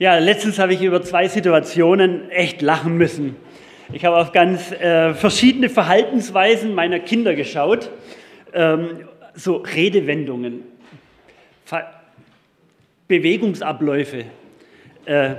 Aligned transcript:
Ja, 0.00 0.18
letztens 0.18 0.58
habe 0.58 0.74
ich 0.74 0.82
über 0.82 1.02
zwei 1.02 1.28
Situationen 1.28 2.28
echt 2.28 2.62
lachen 2.62 2.96
müssen. 2.96 3.36
Ich 3.92 4.04
habe 4.04 4.16
auf 4.16 4.32
ganz 4.32 4.72
äh, 4.72 5.14
verschiedene 5.14 5.68
Verhaltensweisen 5.68 6.74
meiner 6.74 6.98
Kinder 6.98 7.36
geschaut, 7.36 7.90
ähm, 8.52 9.06
so 9.34 9.58
Redewendungen, 9.58 10.64
Ver 11.64 11.92
Bewegungsabläufe, 13.06 14.24
äh, 15.04 15.34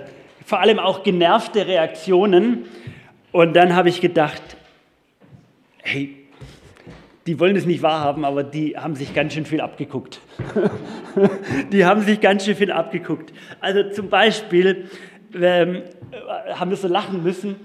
vor 0.45 0.61
allem 0.61 0.79
auch 0.79 1.03
genervte 1.03 1.67
Reaktionen. 1.67 2.65
Und 3.33 3.57
dann 3.57 3.75
habe 3.75 3.89
ich 3.89 3.99
gedacht, 3.99 4.41
hey, 5.81 6.15
die 7.27 7.39
wollen 7.39 7.55
es 7.55 7.65
nicht 7.65 7.81
wahrhaben, 7.81 8.23
aber 8.23 8.43
die 8.43 8.77
haben 8.77 8.95
sich 8.95 9.13
ganz 9.13 9.33
schön 9.33 9.45
viel 9.45 9.61
abgeguckt. 9.61 10.19
die 11.71 11.85
haben 11.85 12.01
sich 12.01 12.21
ganz 12.21 12.45
schön 12.45 12.55
viel 12.55 12.71
abgeguckt. 12.71 13.33
Also 13.59 13.89
zum 13.89 14.09
Beispiel 14.09 14.85
ähm, 15.33 15.83
haben 16.53 16.69
wir 16.69 16.77
so 16.77 16.87
lachen 16.87 17.23
müssen, 17.23 17.55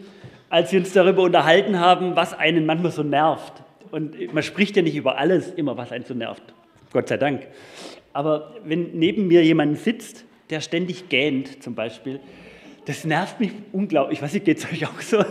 als 0.49 0.73
wir 0.73 0.81
uns 0.81 0.93
darüber 0.93 1.23
unterhalten 1.23 1.79
haben, 1.79 2.17
was 2.17 2.33
einen 2.33 2.65
manchmal 2.65 2.91
so 2.91 3.03
nervt. 3.03 3.63
Und 3.91 4.33
man 4.33 4.43
spricht 4.43 4.77
ja 4.77 4.83
nicht 4.83 4.97
über 4.97 5.19
alles 5.19 5.51
immer, 5.51 5.77
was 5.77 5.93
einen 5.93 6.05
so 6.05 6.15
nervt. 6.15 6.43
Gott 6.93 7.09
sei 7.09 7.19
Dank. 7.19 7.47
Aber 8.13 8.55
wenn 8.65 8.93
neben 8.93 9.29
mir 9.29 9.45
jemand 9.45 9.79
sitzt, 9.79 10.25
der 10.49 10.61
ständig 10.61 11.09
gähnt 11.09 11.63
zum 11.63 11.75
Beispiel, 11.75 12.21
das 12.87 13.05
nervt 13.05 13.41
mich 13.41 13.53
unglaublich. 13.73 14.19
Ich 14.19 14.23
weiß 14.23 14.33
nicht, 14.33 14.45
geht 14.47 14.59
es 14.59 14.65
euch 14.65 14.87
auch 14.87 15.01
so? 15.01 15.23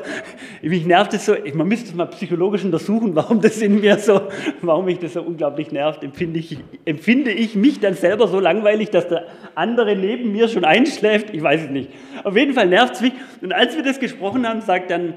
Mich 0.62 0.86
nervt 0.86 1.14
es 1.14 1.26
so, 1.26 1.36
man 1.54 1.68
müsste 1.68 1.90
es 1.90 1.96
mal 1.96 2.06
psychologisch 2.06 2.64
untersuchen, 2.64 3.16
warum 3.16 3.42
das 3.42 3.62
in 3.62 3.80
mir 3.80 3.98
so, 3.98 4.22
warum 4.62 4.86
mich 4.86 5.00
das 5.00 5.14
so 5.14 5.22
unglaublich 5.22 5.72
nervt. 5.72 6.04
Empfinde 6.04 6.40
ich, 6.40 6.58
empfinde 6.86 7.32
ich 7.32 7.56
mich 7.56 7.80
dann 7.80 7.96
selber 7.96 8.28
so 8.28 8.40
langweilig, 8.40 8.92
dass 8.92 9.08
der 9.08 9.26
andere 9.56 9.96
neben 9.96 10.32
mir 10.32 10.48
schon 10.48 10.64
einschläft? 10.64 11.34
Ich 11.34 11.42
weiß 11.42 11.64
es 11.64 11.70
nicht. 11.70 11.90
Auf 12.24 12.36
jeden 12.38 12.54
Fall 12.54 12.68
nervt 12.68 12.96
es 12.96 13.02
mich. 13.02 13.14
Und 13.42 13.52
als 13.52 13.76
wir 13.76 13.84
das 13.84 14.00
gesprochen 14.00 14.48
haben, 14.48 14.62
sagt 14.62 14.92
dann 14.92 15.16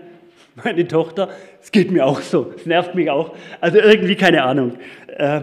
meine 0.65 0.87
Tochter, 0.89 1.29
es 1.61 1.71
geht 1.71 1.91
mir 1.91 2.07
auch 2.07 2.21
so, 2.21 2.53
es 2.57 2.67
nervt 2.67 2.95
mich 2.95 3.11
auch. 3.11 3.35
Also 3.61 3.79
irgendwie 3.79 4.17
keine 4.17 4.43
Ahnung. 4.43 4.75
Äh, 5.07 5.43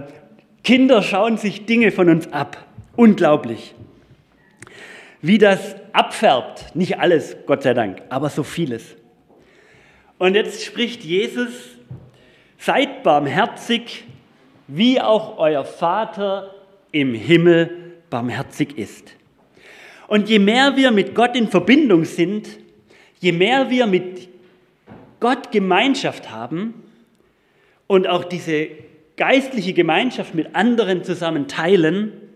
Kinder 0.63 1.01
schauen 1.01 1.37
sich 1.37 1.65
Dinge 1.65 1.91
von 1.91 2.09
uns 2.09 2.31
ab. 2.33 2.57
Unglaublich. 2.95 3.75
Wie 5.21 5.37
das 5.37 5.75
abfärbt, 5.91 6.75
nicht 6.75 6.99
alles, 6.99 7.35
Gott 7.45 7.63
sei 7.63 7.73
Dank, 7.73 8.01
aber 8.09 8.29
so 8.29 8.43
vieles. 8.43 8.95
Und 10.17 10.35
jetzt 10.35 10.63
spricht 10.63 11.03
Jesus, 11.03 11.49
seid 12.57 13.03
barmherzig, 13.03 14.05
wie 14.67 15.01
auch 15.01 15.37
euer 15.37 15.65
Vater 15.65 16.53
im 16.91 17.13
Himmel 17.13 17.95
barmherzig 18.09 18.77
ist. 18.77 19.15
Und 20.07 20.29
je 20.29 20.39
mehr 20.39 20.75
wir 20.75 20.91
mit 20.91 21.15
Gott 21.15 21.35
in 21.35 21.47
Verbindung 21.47 22.05
sind, 22.05 22.47
je 23.19 23.31
mehr 23.31 23.69
wir 23.69 23.87
mit 23.87 24.27
Gott 25.19 25.51
Gemeinschaft 25.51 26.31
haben 26.31 26.73
und 27.87 28.07
auch 28.07 28.23
diese 28.23 28.69
geistliche 29.17 29.73
Gemeinschaft 29.73 30.33
mit 30.33 30.55
anderen 30.55 31.03
zusammen 31.03 31.47
teilen, 31.47 32.28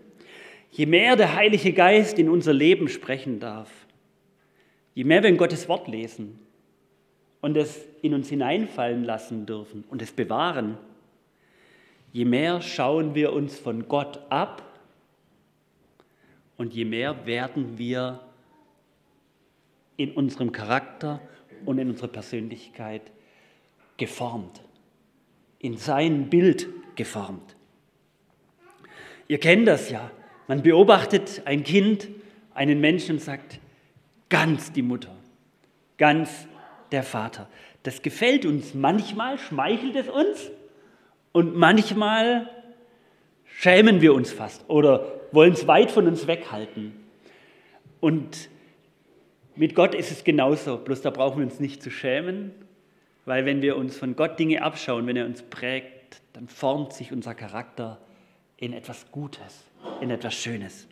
Je 0.76 0.86
mehr 0.86 1.14
der 1.14 1.36
Heilige 1.36 1.72
Geist 1.72 2.18
in 2.18 2.28
unser 2.28 2.52
Leben 2.52 2.88
sprechen 2.88 3.38
darf, 3.38 3.70
je 4.92 5.04
mehr 5.04 5.22
wir 5.22 5.30
in 5.30 5.36
Gottes 5.36 5.68
Wort 5.68 5.86
lesen 5.86 6.40
und 7.40 7.56
es 7.56 7.86
in 8.02 8.12
uns 8.12 8.28
hineinfallen 8.28 9.04
lassen 9.04 9.46
dürfen 9.46 9.84
und 9.88 10.02
es 10.02 10.10
bewahren, 10.10 10.76
je 12.12 12.24
mehr 12.24 12.60
schauen 12.60 13.14
wir 13.14 13.32
uns 13.32 13.56
von 13.56 13.86
Gott 13.86 14.20
ab 14.30 14.68
und 16.56 16.74
je 16.74 16.84
mehr 16.84 17.24
werden 17.24 17.78
wir 17.78 18.18
in 19.96 20.10
unserem 20.10 20.50
Charakter 20.50 21.20
und 21.64 21.78
in 21.78 21.88
unserer 21.88 22.08
Persönlichkeit 22.08 23.12
geformt, 23.96 24.60
in 25.60 25.76
sein 25.76 26.28
Bild 26.30 26.66
geformt. 26.96 27.54
Ihr 29.28 29.38
kennt 29.38 29.68
das 29.68 29.88
ja. 29.88 30.10
Man 30.46 30.62
beobachtet 30.62 31.42
ein 31.46 31.64
Kind, 31.64 32.08
einen 32.52 32.80
Menschen 32.80 33.16
und 33.16 33.20
sagt, 33.20 33.60
ganz 34.28 34.72
die 34.72 34.82
Mutter, 34.82 35.14
ganz 35.96 36.46
der 36.92 37.02
Vater. 37.02 37.48
Das 37.82 38.02
gefällt 38.02 38.44
uns. 38.44 38.74
Manchmal 38.74 39.38
schmeichelt 39.38 39.96
es 39.96 40.08
uns 40.08 40.50
und 41.32 41.56
manchmal 41.56 42.48
schämen 43.44 44.00
wir 44.00 44.14
uns 44.14 44.32
fast 44.32 44.68
oder 44.68 45.20
wollen 45.32 45.52
es 45.52 45.66
weit 45.66 45.90
von 45.90 46.06
uns 46.06 46.26
weghalten. 46.26 46.92
Und 48.00 48.48
mit 49.56 49.74
Gott 49.74 49.94
ist 49.94 50.10
es 50.10 50.24
genauso, 50.24 50.76
bloß 50.76 51.02
da 51.02 51.10
brauchen 51.10 51.38
wir 51.38 51.46
uns 51.46 51.60
nicht 51.60 51.82
zu 51.82 51.90
schämen, 51.90 52.52
weil 53.24 53.46
wenn 53.46 53.62
wir 53.62 53.76
uns 53.76 53.96
von 53.96 54.14
Gott 54.16 54.38
Dinge 54.38 54.62
abschauen, 54.62 55.06
wenn 55.06 55.16
er 55.16 55.24
uns 55.24 55.42
prägt, 55.42 56.20
dann 56.34 56.48
formt 56.48 56.92
sich 56.92 57.12
unser 57.12 57.34
Charakter 57.34 57.98
in 58.56 58.72
etwas 58.72 59.10
Gutes 59.10 59.64
in 60.00 60.10
etwas 60.10 60.34
Schönes. 60.34 60.86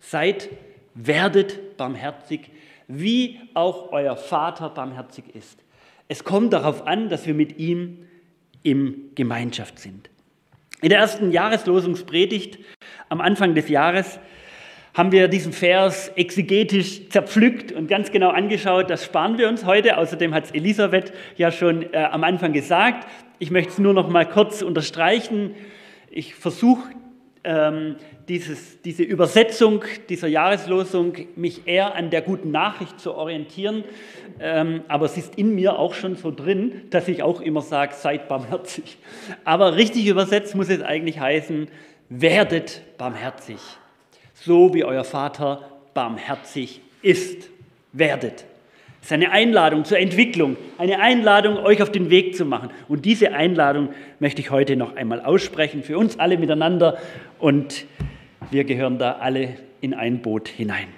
Seid, 0.00 0.48
werdet 0.94 1.76
barmherzig, 1.76 2.50
wie 2.86 3.40
auch 3.54 3.92
euer 3.92 4.16
Vater 4.16 4.70
barmherzig 4.70 5.34
ist. 5.34 5.62
Es 6.08 6.24
kommt 6.24 6.52
darauf 6.52 6.86
an, 6.86 7.08
dass 7.08 7.26
wir 7.26 7.34
mit 7.34 7.58
ihm 7.58 8.06
in 8.62 9.14
Gemeinschaft 9.14 9.78
sind. 9.78 10.10
In 10.80 10.90
der 10.90 10.98
ersten 10.98 11.32
Jahreslosungspredigt 11.32 12.58
am 13.08 13.20
Anfang 13.20 13.54
des 13.54 13.68
Jahres 13.68 14.18
haben 14.94 15.12
wir 15.12 15.28
diesen 15.28 15.52
Vers 15.52 16.10
exegetisch 16.16 17.08
zerpflückt 17.08 17.72
und 17.72 17.88
ganz 17.88 18.10
genau 18.10 18.30
angeschaut. 18.30 18.90
Das 18.90 19.04
sparen 19.04 19.38
wir 19.38 19.48
uns 19.48 19.64
heute. 19.64 19.96
Außerdem 19.98 20.34
hat 20.34 20.46
es 20.46 20.50
Elisabeth 20.52 21.12
ja 21.36 21.52
schon 21.52 21.92
äh, 21.92 21.98
am 21.98 22.24
Anfang 22.24 22.52
gesagt. 22.52 23.06
Ich 23.38 23.50
möchte 23.50 23.72
es 23.72 23.78
nur 23.78 23.92
noch 23.92 24.08
mal 24.08 24.26
kurz 24.28 24.62
unterstreichen. 24.62 25.54
Ich 26.10 26.34
versuche 26.34 26.82
ähm, 27.48 27.96
dieses, 28.28 28.82
diese 28.82 29.02
Übersetzung 29.02 29.82
dieser 30.10 30.28
Jahreslosung 30.28 31.14
mich 31.34 31.66
eher 31.66 31.94
an 31.94 32.10
der 32.10 32.20
guten 32.20 32.50
Nachricht 32.50 33.00
zu 33.00 33.14
orientieren. 33.14 33.84
Ähm, 34.38 34.82
aber 34.86 35.06
es 35.06 35.16
ist 35.16 35.36
in 35.36 35.54
mir 35.54 35.78
auch 35.78 35.94
schon 35.94 36.14
so 36.16 36.30
drin, 36.30 36.82
dass 36.90 37.08
ich 37.08 37.22
auch 37.22 37.40
immer 37.40 37.62
sage, 37.62 37.94
seid 37.94 38.28
barmherzig. 38.28 38.98
Aber 39.44 39.76
richtig 39.76 40.06
übersetzt 40.06 40.54
muss 40.54 40.68
es 40.68 40.82
eigentlich 40.82 41.18
heißen, 41.18 41.68
werdet 42.10 42.82
barmherzig, 42.98 43.58
so 44.34 44.74
wie 44.74 44.84
euer 44.84 45.04
Vater 45.04 45.80
barmherzig 45.94 46.82
ist. 47.00 47.48
Werdet. 47.92 48.44
Ist 49.08 49.12
eine 49.14 49.30
Einladung 49.30 49.86
zur 49.86 49.98
Entwicklung, 49.98 50.58
eine 50.76 51.00
Einladung, 51.00 51.56
euch 51.56 51.80
auf 51.80 51.90
den 51.90 52.10
Weg 52.10 52.36
zu 52.36 52.44
machen. 52.44 52.68
Und 52.88 53.06
diese 53.06 53.32
Einladung 53.32 53.88
möchte 54.20 54.42
ich 54.42 54.50
heute 54.50 54.76
noch 54.76 54.96
einmal 54.96 55.22
aussprechen 55.22 55.82
für 55.82 55.96
uns 55.96 56.18
alle 56.18 56.36
miteinander. 56.36 56.98
Und 57.38 57.86
wir 58.50 58.64
gehören 58.64 58.98
da 58.98 59.12
alle 59.12 59.54
in 59.80 59.94
ein 59.94 60.20
Boot 60.20 60.48
hinein. 60.48 60.88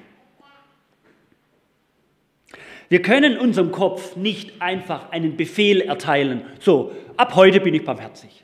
Wir 2.89 3.01
können 3.01 3.39
unserem 3.39 3.71
Kopf 3.71 4.17
nicht 4.17 4.61
einfach 4.61 5.13
einen 5.13 5.37
Befehl 5.37 5.81
erteilen. 5.81 6.43
So, 6.59 6.91
ab 7.17 7.37
heute 7.37 7.61
bin 7.61 7.75
ich 7.75 7.85
barmherzig. 7.85 8.43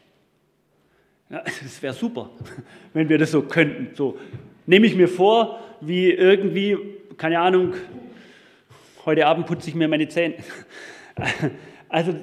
Ja, 1.28 1.43
das 1.44 1.83
wäre 1.83 1.93
super, 1.93 2.31
wenn 2.93 3.09
wir 3.09 3.19
das 3.19 3.33
so 3.33 3.43
könnten. 3.43 3.97
So, 3.97 4.16
nehme 4.65 4.87
ich 4.87 4.94
mir 4.94 5.09
vor, 5.09 5.59
wie 5.81 6.12
irgendwie, 6.12 6.78
keine 7.16 7.41
Ahnung, 7.41 7.75
heute 9.06 9.27
Abend 9.27 9.47
putze 9.47 9.71
ich 9.71 9.75
mir 9.75 9.89
meine 9.89 10.09
Zähne. 10.09 10.34
Also 11.89 12.15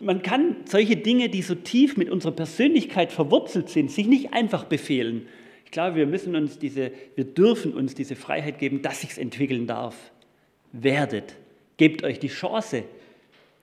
man 0.00 0.22
kann 0.22 0.56
solche 0.64 0.96
Dinge, 0.96 1.28
die 1.28 1.40
so 1.40 1.54
tief 1.54 1.96
mit 1.96 2.10
unserer 2.10 2.32
Persönlichkeit 2.32 3.12
verwurzelt 3.12 3.68
sind, 3.70 3.90
sich 3.90 4.06
nicht 4.06 4.34
einfach 4.34 4.64
befehlen. 4.64 5.28
Ich 5.64 5.70
glaube, 5.70 5.96
wir 5.96 6.06
müssen 6.06 6.36
uns 6.36 6.58
diese, 6.58 6.90
wir 7.14 7.24
dürfen 7.24 7.72
uns 7.72 7.94
diese 7.94 8.16
Freiheit 8.16 8.58
geben, 8.58 8.82
dass 8.82 9.00
sich's 9.00 9.16
entwickeln 9.16 9.66
darf. 9.66 9.96
Werdet, 10.72 11.36
gebt 11.76 12.02
euch 12.02 12.18
die 12.18 12.28
Chance, 12.28 12.82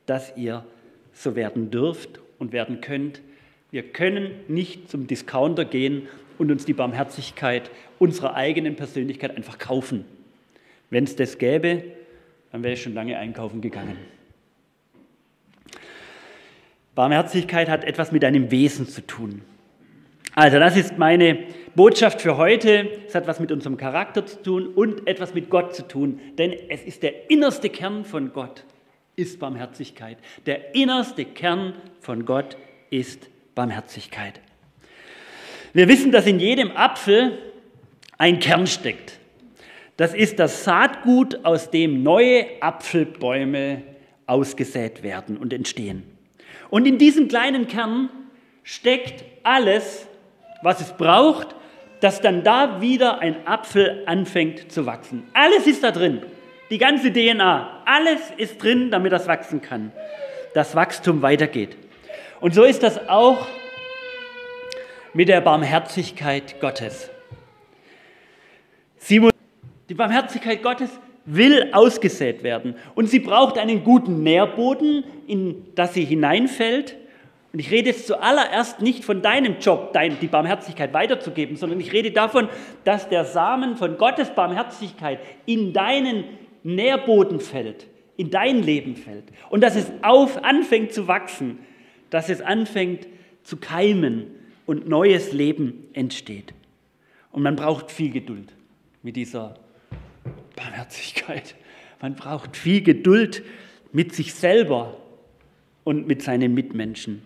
dass 0.05 0.35
ihr 0.37 0.65
so 1.13 1.35
werden 1.35 1.69
dürft 1.69 2.21
und 2.39 2.53
werden 2.53 2.81
könnt. 2.81 3.21
Wir 3.69 3.83
können 3.83 4.31
nicht 4.47 4.89
zum 4.89 5.05
Discounter 5.07 5.65
gehen 5.65 6.07
und 6.37 6.49
uns 6.49 6.65
die 6.65 6.73
Barmherzigkeit 6.73 7.69
unserer 7.99 8.35
eigenen 8.35 8.75
Persönlichkeit 8.77 9.35
einfach 9.35 9.59
kaufen. 9.59 10.05
Wenn 10.89 11.03
es 11.03 11.15
das 11.15 11.37
gäbe, 11.37 11.83
dann 12.51 12.63
wäre 12.63 12.73
ich 12.73 12.81
schon 12.81 12.93
lange 12.93 13.17
einkaufen 13.17 13.61
gegangen. 13.61 13.97
Barmherzigkeit 16.95 17.69
hat 17.69 17.85
etwas 17.85 18.11
mit 18.11 18.23
deinem 18.23 18.51
Wesen 18.51 18.87
zu 18.87 19.05
tun. 19.05 19.41
Also 20.35 20.59
das 20.59 20.77
ist 20.77 20.97
meine 20.97 21.39
Botschaft 21.75 22.21
für 22.21 22.37
heute. 22.37 22.89
Es 23.07 23.15
hat 23.15 23.27
was 23.27 23.39
mit 23.39 23.51
unserem 23.51 23.77
Charakter 23.77 24.25
zu 24.25 24.41
tun 24.41 24.67
und 24.67 25.07
etwas 25.07 25.33
mit 25.33 25.49
Gott 25.49 25.75
zu 25.75 25.87
tun. 25.87 26.19
Denn 26.37 26.53
es 26.69 26.83
ist 26.83 27.03
der 27.03 27.29
innerste 27.29 27.69
Kern 27.69 28.05
von 28.05 28.33
Gott, 28.33 28.65
ist 29.15 29.39
Barmherzigkeit. 29.39 30.17
Der 30.45 30.75
innerste 30.75 31.25
Kern 31.25 31.73
von 31.99 32.25
Gott 32.25 32.57
ist 32.89 33.29
Barmherzigkeit. 33.55 34.39
Wir 35.73 35.87
wissen, 35.87 36.11
dass 36.11 36.27
in 36.27 36.39
jedem 36.39 36.71
Apfel 36.71 37.37
ein 38.17 38.39
Kern 38.39 38.67
steckt. 38.67 39.20
Das 39.97 40.13
ist 40.13 40.39
das 40.39 40.63
Saatgut, 40.63 41.43
aus 41.43 41.69
dem 41.69 42.03
neue 42.03 42.45
Apfelbäume 42.61 43.83
ausgesät 44.25 45.03
werden 45.03 45.37
und 45.37 45.53
entstehen. 45.53 46.03
Und 46.69 46.87
in 46.87 46.97
diesem 46.97 47.27
kleinen 47.27 47.67
Kern 47.67 48.09
steckt 48.63 49.23
alles, 49.43 50.07
was 50.63 50.79
es 50.79 50.93
braucht, 50.93 51.55
dass 51.99 52.21
dann 52.21 52.43
da 52.43 52.81
wieder 52.81 53.19
ein 53.19 53.45
Apfel 53.45 54.03
anfängt 54.05 54.71
zu 54.71 54.85
wachsen. 54.85 55.23
Alles 55.33 55.67
ist 55.67 55.83
da 55.83 55.91
drin. 55.91 56.21
Die 56.69 56.77
ganze 56.77 57.11
DNA, 57.11 57.83
alles 57.85 58.21
ist 58.37 58.63
drin, 58.63 58.89
damit 58.89 59.11
das 59.11 59.27
wachsen 59.27 59.61
kann. 59.61 59.91
Das 60.53 60.75
Wachstum 60.75 61.21
weitergeht. 61.21 61.75
Und 62.39 62.55
so 62.55 62.63
ist 62.63 62.81
das 62.81 63.09
auch 63.09 63.47
mit 65.13 65.27
der 65.27 65.41
Barmherzigkeit 65.41 66.59
Gottes. 66.61 67.09
Die 69.91 69.95
Barmherzigkeit 69.95 70.63
Gottes 70.63 70.89
will 71.25 71.67
ausgesät 71.73 72.43
werden 72.43 72.75
und 72.95 73.09
sie 73.09 73.19
braucht 73.19 73.57
einen 73.57 73.83
guten 73.83 74.23
Nährboden, 74.23 75.03
in 75.27 75.65
das 75.75 75.93
sie 75.93 76.05
hineinfällt. 76.05 76.95
Und 77.51 77.59
ich 77.59 77.71
rede 77.71 77.89
jetzt 77.89 78.07
zuallererst 78.07 78.81
nicht 78.81 79.03
von 79.03 79.21
deinem 79.21 79.57
Job, 79.59 79.93
die 80.21 80.27
Barmherzigkeit 80.27 80.93
weiterzugeben, 80.93 81.57
sondern 81.57 81.81
ich 81.81 81.91
rede 81.91 82.11
davon, 82.11 82.47
dass 82.85 83.09
der 83.09 83.25
Samen 83.25 83.75
von 83.75 83.97
Gottes 83.97 84.29
Barmherzigkeit 84.29 85.19
in 85.45 85.73
deinen 85.73 86.23
Nährboden 86.63 87.41
fällt, 87.41 87.87
in 88.15 88.31
dein 88.31 88.63
Leben 88.63 88.95
fällt 88.95 89.25
und 89.49 89.59
dass 89.59 89.75
es 89.75 89.91
auf, 90.03 90.41
anfängt 90.41 90.93
zu 90.93 91.09
wachsen, 91.09 91.59
dass 92.11 92.29
es 92.29 92.39
anfängt 92.39 93.09
zu 93.43 93.57
keimen 93.57 94.27
und 94.65 94.87
neues 94.87 95.33
Leben 95.33 95.89
entsteht. 95.91 96.53
Und 97.33 97.43
man 97.43 97.57
braucht 97.57 97.91
viel 97.91 98.11
Geduld 98.11 98.53
mit 99.03 99.17
dieser 99.17 99.55
Barmherzigkeit. 100.61 101.55
Man 102.01 102.15
braucht 102.15 102.55
viel 102.55 102.81
Geduld 102.81 103.43
mit 103.91 104.13
sich 104.13 104.33
selber 104.33 104.97
und 105.83 106.07
mit 106.07 106.21
seinen 106.21 106.53
Mitmenschen. 106.53 107.23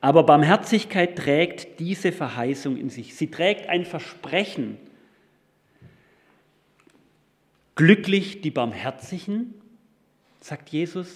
Aber 0.00 0.24
Barmherzigkeit 0.24 1.16
trägt 1.16 1.78
diese 1.78 2.12
Verheißung 2.12 2.76
in 2.76 2.90
sich. 2.90 3.14
Sie 3.14 3.30
trägt 3.30 3.68
ein 3.68 3.84
Versprechen. 3.84 4.78
Glücklich 7.74 8.40
die 8.40 8.50
Barmherzigen, 8.50 9.54
sagt 10.40 10.70
Jesus, 10.70 11.08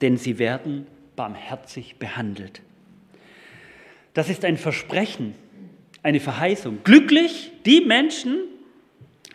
denn 0.00 0.16
sie 0.16 0.38
werden 0.38 0.86
barmherzig 1.16 1.96
behandelt. 1.96 2.62
Das 4.14 4.28
ist 4.28 4.44
ein 4.44 4.56
Versprechen, 4.56 5.34
eine 6.02 6.20
Verheißung. 6.20 6.80
Glücklich 6.82 7.52
die 7.66 7.80
Menschen, 7.82 8.40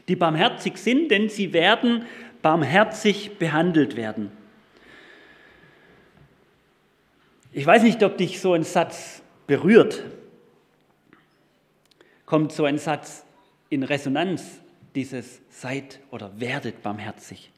die 0.07 0.16
barmherzig 0.16 0.78
sind, 0.78 1.10
denn 1.10 1.30
sie 1.30 1.54
werden 1.54 2.06
barmherzig 2.42 3.38
behandelt 3.40 3.96
werden. 3.96 4.31
Ich 7.52 7.66
weiß 7.66 7.84
nicht, 7.84 8.04
ob 8.04 8.18
dich 8.18 8.40
so 8.40 8.54
ein 8.54 8.63
Satz 8.63 9.24
berührt. 9.48 10.04
Kommt 12.25 12.52
so 12.52 12.66
ein 12.66 12.78
Satz 12.78 13.25
in 13.69 13.84
Resonanz, 13.84 14.60
dieses 14.94 15.42
seid 15.50 16.00
oder 16.12 16.40
werdet 16.40 16.84
barmherzig. 16.84 17.52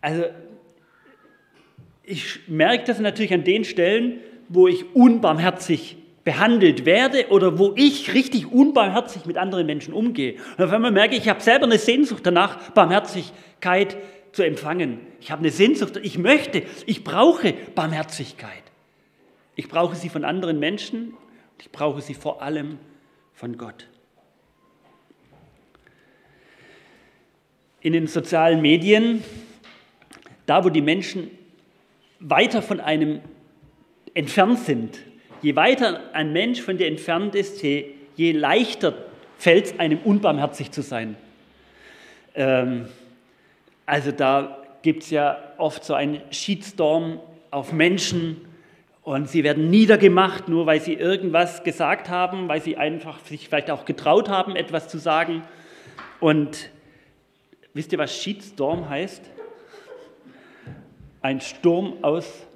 Also 0.00 0.24
ich 2.04 2.48
merke 2.48 2.84
das 2.84 2.98
natürlich 2.98 3.32
an 3.32 3.44
den 3.44 3.64
Stellen, 3.64 4.20
wo 4.48 4.68
ich 4.68 4.94
unbarmherzig 4.94 5.96
behandelt 6.24 6.84
werde 6.84 7.28
oder 7.28 7.58
wo 7.58 7.72
ich 7.76 8.12
richtig 8.14 8.52
unbarmherzig 8.52 9.24
mit 9.26 9.36
anderen 9.36 9.66
Menschen 9.66 9.94
umgehe. 9.94 10.36
Und 10.56 10.64
auf 10.64 10.72
einmal 10.72 10.90
merke 10.90 11.14
ich, 11.14 11.22
ich 11.22 11.28
habe 11.28 11.40
selber 11.40 11.64
eine 11.64 11.78
Sehnsucht 11.78 12.26
danach, 12.26 12.70
Barmherzigkeit 12.72 13.96
zu 14.32 14.42
empfangen. 14.42 15.00
Ich 15.20 15.30
habe 15.30 15.40
eine 15.40 15.50
Sehnsucht, 15.50 15.96
ich 16.02 16.18
möchte, 16.18 16.62
ich 16.86 17.04
brauche 17.04 17.54
Barmherzigkeit. 17.74 18.62
Ich 19.56 19.68
brauche 19.68 19.96
sie 19.96 20.08
von 20.08 20.24
anderen 20.24 20.58
Menschen, 20.58 21.14
ich 21.60 21.70
brauche 21.70 22.00
sie 22.00 22.14
vor 22.14 22.42
allem 22.42 22.78
von 23.34 23.56
Gott. 23.56 23.86
In 27.80 27.94
den 27.94 28.06
sozialen 28.06 28.60
Medien, 28.60 29.24
da 30.46 30.64
wo 30.64 30.68
die 30.68 30.82
Menschen 30.82 31.30
weiter 32.18 32.60
von 32.60 32.80
einem 32.80 33.20
entfernt 34.12 34.58
sind, 34.60 34.98
Je 35.42 35.56
weiter 35.56 36.00
ein 36.12 36.32
Mensch 36.32 36.60
von 36.60 36.76
dir 36.76 36.86
entfernt 36.86 37.34
ist, 37.34 37.62
je, 37.62 37.94
leichter 38.32 38.94
fällt 39.38 39.66
es 39.66 39.78
einem 39.78 39.98
unbarmherzig 40.04 40.70
zu 40.70 40.82
sein. 40.82 41.16
Ähm, 42.34 42.86
also 43.86 44.12
da 44.12 44.58
gibt 44.82 45.02
es 45.02 45.10
ja 45.10 45.38
oft 45.56 45.82
so 45.84 45.94
einen 45.94 46.20
Shitstorm 46.30 47.20
auf 47.50 47.72
Menschen 47.72 48.42
und 49.02 49.28
sie 49.30 49.42
werden 49.42 49.70
niedergemacht, 49.70 50.48
nur 50.48 50.66
weil 50.66 50.80
sie 50.80 50.94
irgendwas 50.94 51.64
gesagt 51.64 52.10
haben, 52.10 52.48
weil 52.48 52.60
sie 52.60 52.76
einfach 52.76 53.18
sich 53.20 53.48
vielleicht 53.48 53.70
auch 53.70 53.86
getraut 53.86 54.28
haben, 54.28 54.56
etwas 54.56 54.88
zu 54.88 54.98
sagen. 54.98 55.42
Und 56.20 56.70
wisst 57.72 57.92
ihr, 57.92 57.98
was 57.98 58.14
Shitstorm 58.14 58.90
heißt? 58.90 59.22
Ein 61.22 61.40
Sturm 61.40 61.94
aus 62.02 62.46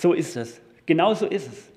So 0.00 0.14
ist 0.14 0.34
es. 0.36 0.62
Genau 0.86 1.12
so 1.12 1.26
ist 1.26 1.46
es. 1.46 1.70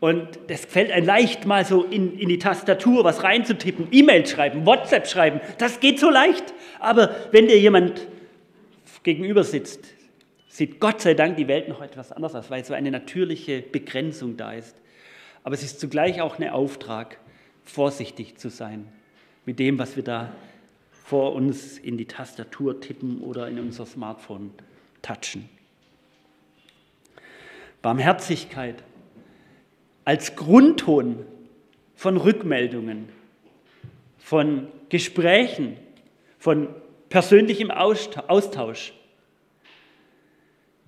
Und 0.00 0.26
es 0.48 0.64
fällt 0.64 0.90
einem 0.90 1.06
leicht, 1.06 1.44
mal 1.44 1.66
so 1.66 1.84
in, 1.84 2.18
in 2.18 2.30
die 2.30 2.38
Tastatur 2.38 3.04
was 3.04 3.22
reinzutippen, 3.22 3.88
E-Mail 3.90 4.26
schreiben, 4.26 4.64
WhatsApp 4.64 5.06
schreiben. 5.06 5.42
Das 5.58 5.80
geht 5.80 6.00
so 6.00 6.08
leicht. 6.08 6.54
Aber 6.78 7.14
wenn 7.30 7.46
dir 7.46 7.58
jemand 7.58 8.08
gegenüber 9.02 9.44
sitzt, 9.44 9.84
sieht 10.48 10.80
Gott 10.80 11.02
sei 11.02 11.12
Dank 11.12 11.36
die 11.36 11.46
Welt 11.46 11.68
noch 11.68 11.82
etwas 11.82 12.10
anders 12.10 12.34
aus, 12.34 12.50
weil 12.50 12.64
so 12.64 12.72
eine 12.72 12.90
natürliche 12.90 13.60
Begrenzung 13.60 14.38
da 14.38 14.52
ist. 14.52 14.80
Aber 15.44 15.54
es 15.54 15.62
ist 15.62 15.78
zugleich 15.78 16.22
auch 16.22 16.38
ein 16.38 16.48
Auftrag, 16.48 17.18
vorsichtig 17.64 18.38
zu 18.38 18.48
sein 18.48 18.86
mit 19.44 19.58
dem, 19.58 19.78
was 19.78 19.96
wir 19.96 20.02
da 20.02 20.32
vor 20.90 21.34
uns 21.34 21.76
in 21.76 21.98
die 21.98 22.06
Tastatur 22.06 22.80
tippen 22.80 23.20
oder 23.20 23.46
in 23.48 23.58
unser 23.58 23.84
Smartphone 23.84 24.52
touchen. 25.02 25.59
Barmherzigkeit 27.82 28.82
als 30.04 30.36
Grundton 30.36 31.24
von 31.94 32.16
Rückmeldungen, 32.16 33.08
von 34.18 34.68
Gesprächen, 34.88 35.76
von 36.38 36.68
persönlichem 37.08 37.70
Austausch. 37.70 38.92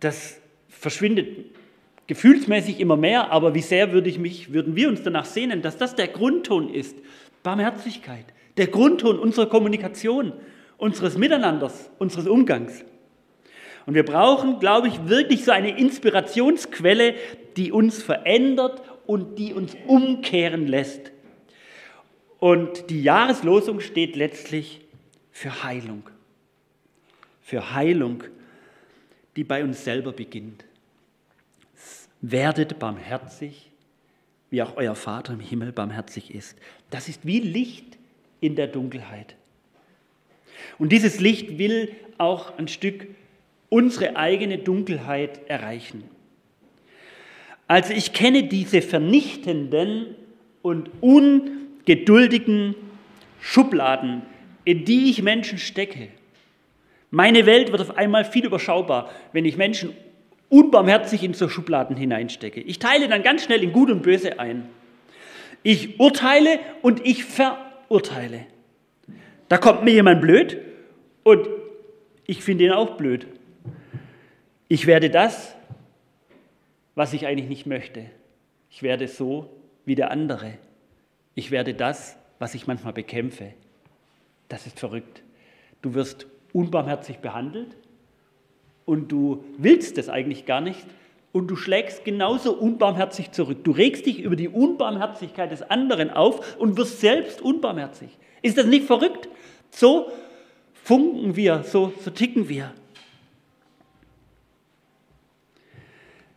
Das 0.00 0.40
verschwindet 0.68 1.46
gefühlsmäßig 2.06 2.80
immer 2.80 2.96
mehr, 2.96 3.30
aber 3.30 3.54
wie 3.54 3.60
sehr 3.60 3.92
würde 3.92 4.08
ich 4.08 4.18
mich, 4.18 4.52
würden 4.52 4.76
wir 4.76 4.88
uns 4.88 5.02
danach 5.02 5.24
sehnen, 5.24 5.62
dass 5.62 5.78
das 5.78 5.94
der 5.94 6.08
Grundton 6.08 6.68
ist. 6.68 6.96
Barmherzigkeit, 7.42 8.26
der 8.56 8.66
Grundton 8.66 9.18
unserer 9.18 9.48
Kommunikation, 9.48 10.32
unseres 10.78 11.16
Miteinanders, 11.16 11.90
unseres 11.98 12.26
Umgangs. 12.26 12.84
Und 13.86 13.94
wir 13.94 14.04
brauchen, 14.04 14.58
glaube 14.58 14.88
ich, 14.88 15.08
wirklich 15.08 15.44
so 15.44 15.50
eine 15.50 15.78
Inspirationsquelle, 15.78 17.14
die 17.56 17.72
uns 17.72 18.02
verändert 18.02 18.82
und 19.06 19.38
die 19.38 19.52
uns 19.52 19.76
umkehren 19.86 20.66
lässt. 20.66 21.10
Und 22.38 22.90
die 22.90 23.02
Jahreslosung 23.02 23.80
steht 23.80 24.16
letztlich 24.16 24.80
für 25.30 25.62
Heilung. 25.64 26.08
Für 27.40 27.74
Heilung, 27.74 28.24
die 29.36 29.44
bei 29.44 29.64
uns 29.64 29.84
selber 29.84 30.12
beginnt. 30.12 30.64
Werdet 32.20 32.78
barmherzig, 32.78 33.70
wie 34.50 34.62
auch 34.62 34.76
euer 34.76 34.94
Vater 34.94 35.32
im 35.32 35.40
Himmel 35.40 35.72
barmherzig 35.72 36.32
ist. 36.34 36.56
Das 36.90 37.08
ist 37.08 37.26
wie 37.26 37.40
Licht 37.40 37.98
in 38.40 38.54
der 38.54 38.66
Dunkelheit. 38.66 39.34
Und 40.78 40.92
dieses 40.92 41.20
Licht 41.20 41.58
will 41.58 41.94
auch 42.18 42.58
ein 42.58 42.68
Stück 42.68 43.06
unsere 43.72 44.16
eigene 44.16 44.58
Dunkelheit 44.58 45.48
erreichen. 45.48 46.04
Also 47.68 47.94
ich 47.94 48.12
kenne 48.12 48.42
diese 48.42 48.82
vernichtenden 48.82 50.14
und 50.60 50.90
ungeduldigen 51.00 52.74
Schubladen, 53.40 54.22
in 54.66 54.84
die 54.84 55.08
ich 55.08 55.22
Menschen 55.22 55.56
stecke. 55.56 56.08
Meine 57.10 57.46
Welt 57.46 57.72
wird 57.72 57.80
auf 57.80 57.96
einmal 57.96 58.26
viel 58.26 58.44
überschaubar, 58.44 59.10
wenn 59.32 59.46
ich 59.46 59.56
Menschen 59.56 59.94
unbarmherzig 60.50 61.22
in 61.22 61.32
so 61.32 61.48
Schubladen 61.48 61.96
hineinstecke. 61.96 62.60
Ich 62.60 62.78
teile 62.78 63.08
dann 63.08 63.22
ganz 63.22 63.42
schnell 63.42 63.62
in 63.62 63.72
Gut 63.72 63.90
und 63.90 64.02
Böse 64.02 64.38
ein. 64.38 64.68
Ich 65.62 65.98
urteile 65.98 66.60
und 66.82 67.06
ich 67.06 67.24
verurteile. 67.24 68.44
Da 69.48 69.56
kommt 69.56 69.82
mir 69.82 69.92
jemand 69.92 70.20
blöd 70.20 70.58
und 71.22 71.48
ich 72.26 72.42
finde 72.44 72.64
ihn 72.64 72.72
auch 72.72 72.98
blöd. 72.98 73.26
Ich 74.72 74.86
werde 74.86 75.10
das, 75.10 75.54
was 76.94 77.12
ich 77.12 77.26
eigentlich 77.26 77.50
nicht 77.50 77.66
möchte. 77.66 78.06
Ich 78.70 78.82
werde 78.82 79.06
so 79.06 79.50
wie 79.84 79.94
der 79.94 80.10
andere. 80.10 80.54
Ich 81.34 81.50
werde 81.50 81.74
das, 81.74 82.16
was 82.38 82.54
ich 82.54 82.66
manchmal 82.66 82.94
bekämpfe. 82.94 83.52
Das 84.48 84.66
ist 84.66 84.80
verrückt. 84.80 85.24
Du 85.82 85.92
wirst 85.92 86.26
unbarmherzig 86.54 87.18
behandelt 87.18 87.76
und 88.86 89.12
du 89.12 89.44
willst 89.58 89.98
es 89.98 90.08
eigentlich 90.08 90.46
gar 90.46 90.62
nicht 90.62 90.86
und 91.32 91.48
du 91.48 91.56
schlägst 91.56 92.06
genauso 92.06 92.54
unbarmherzig 92.54 93.30
zurück. 93.32 93.64
Du 93.64 93.72
regst 93.72 94.06
dich 94.06 94.20
über 94.20 94.36
die 94.36 94.48
Unbarmherzigkeit 94.48 95.52
des 95.52 95.60
anderen 95.60 96.08
auf 96.08 96.56
und 96.56 96.78
wirst 96.78 96.98
selbst 96.98 97.42
unbarmherzig. 97.42 98.16
Ist 98.40 98.56
das 98.56 98.64
nicht 98.64 98.86
verrückt? 98.86 99.28
So 99.68 100.10
funken 100.72 101.36
wir, 101.36 101.62
so, 101.62 101.92
so 102.02 102.10
ticken 102.10 102.48
wir. 102.48 102.72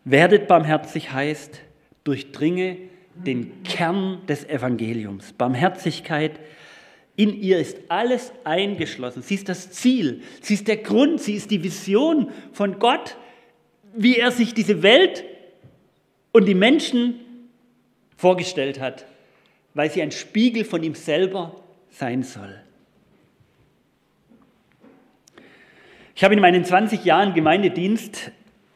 Werdet 0.06 0.48
barmherzig 0.48 1.12
heißt, 1.12 1.60
durchdringe 2.04 2.78
den 3.16 3.64
Kern 3.64 4.22
des 4.28 4.48
Evangeliums. 4.48 5.34
Barmherzigkeit, 5.34 6.40
in 7.16 7.34
ihr 7.42 7.60
ist 7.60 7.78
alles 7.90 8.32
eingeschlossen. 8.44 9.24
Sie 9.24 9.36
ist 9.36 9.50
das 9.50 9.72
Ziel, 9.72 10.22
sie 10.42 10.54
ist 10.54 10.68
der 10.68 10.78
Grund, 10.78 11.22
sie 11.22 11.34
ist 11.34 11.50
die 11.50 11.64
Vision 11.64 12.30
von 12.54 12.78
Gott, 12.78 13.18
wie 13.96 14.18
er 14.18 14.32
sich 14.32 14.54
diese 14.54 14.84
Welt 14.84 15.24
und 16.32 16.46
die 16.46 16.56
Menschen 16.56 17.20
vorgestellt 18.16 18.80
hat, 18.80 19.06
weil 19.74 19.90
sie 19.90 20.02
ein 20.02 20.12
Spiegel 20.12 20.66
von 20.66 20.84
ihm 20.84 20.94
selber 20.94 21.56
sein 21.90 22.22
soll. 22.22 22.62
Ich 26.14 26.24
habe 26.24 26.34
in 26.34 26.42
meinen 26.42 26.64
20 26.64 27.04
Jahren 27.06 27.34
Gemeindedienst 27.34 28.32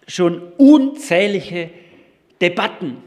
schon 0.09 0.41
unzählige 0.57 1.69
Debatten, 2.41 2.97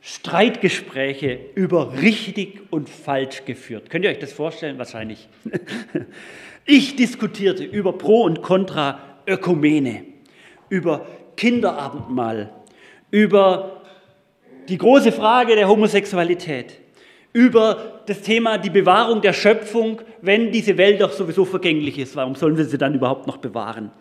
Streitgespräche 0.00 1.38
über 1.54 2.00
richtig 2.00 2.60
und 2.70 2.88
falsch 2.88 3.44
geführt. 3.44 3.90
Könnt 3.90 4.04
ihr 4.04 4.10
euch 4.10 4.18
das 4.18 4.32
vorstellen? 4.32 4.78
Wahrscheinlich. 4.78 5.28
Ich 6.68 6.96
diskutierte 6.96 7.62
über 7.62 7.92
Pro 7.92 8.24
und 8.24 8.42
Contra 8.42 8.98
Ökumene, 9.24 10.02
über 10.68 11.06
Kinderabendmahl, 11.36 12.52
über 13.12 13.82
die 14.68 14.76
große 14.76 15.12
Frage 15.12 15.54
der 15.54 15.68
Homosexualität, 15.68 16.80
über 17.32 18.02
das 18.06 18.22
Thema 18.22 18.58
die 18.58 18.70
Bewahrung 18.70 19.20
der 19.20 19.32
Schöpfung, 19.32 20.00
wenn 20.22 20.50
diese 20.50 20.76
Welt 20.76 21.00
doch 21.00 21.12
sowieso 21.12 21.44
vergänglich 21.44 22.00
ist. 22.00 22.16
Warum 22.16 22.34
sollen 22.34 22.56
wir 22.56 22.64
sie 22.64 22.78
dann 22.78 22.96
überhaupt 22.96 23.28
noch 23.28 23.36
bewahren? 23.36 23.92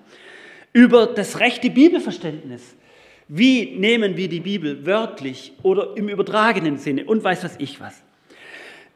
Über 0.76 1.08
das 1.08 1.40
rechte 1.40 1.70
Bibelverständnis. 1.70 2.76
Wie 3.30 3.78
nehmen 3.78 4.18
wir 4.18 4.28
die 4.28 4.42
Bibel 4.42 4.86
wörtlich 4.86 5.54
oder 5.64 5.96
im 5.96 6.10
übertragenen 6.10 6.80
Sinne 6.80 7.06
und 7.06 7.24
weiß 7.24 7.46
was 7.46 7.56
ich 7.60 7.80
was? 7.80 8.04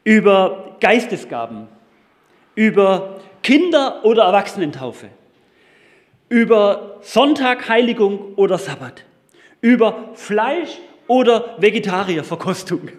Über 0.04 0.76
Geistesgaben, 0.80 1.68
über 2.54 3.18
Kinder- 3.42 4.04
oder 4.04 4.24
Erwachsenentaufe, 4.24 5.06
über 6.28 6.98
Sonntag, 7.00 7.66
oder 8.36 8.58
Sabbat, 8.58 9.06
über 9.62 10.10
Fleisch 10.12 10.76
oder 11.06 11.56
Vegetarierverkostung 11.60 12.90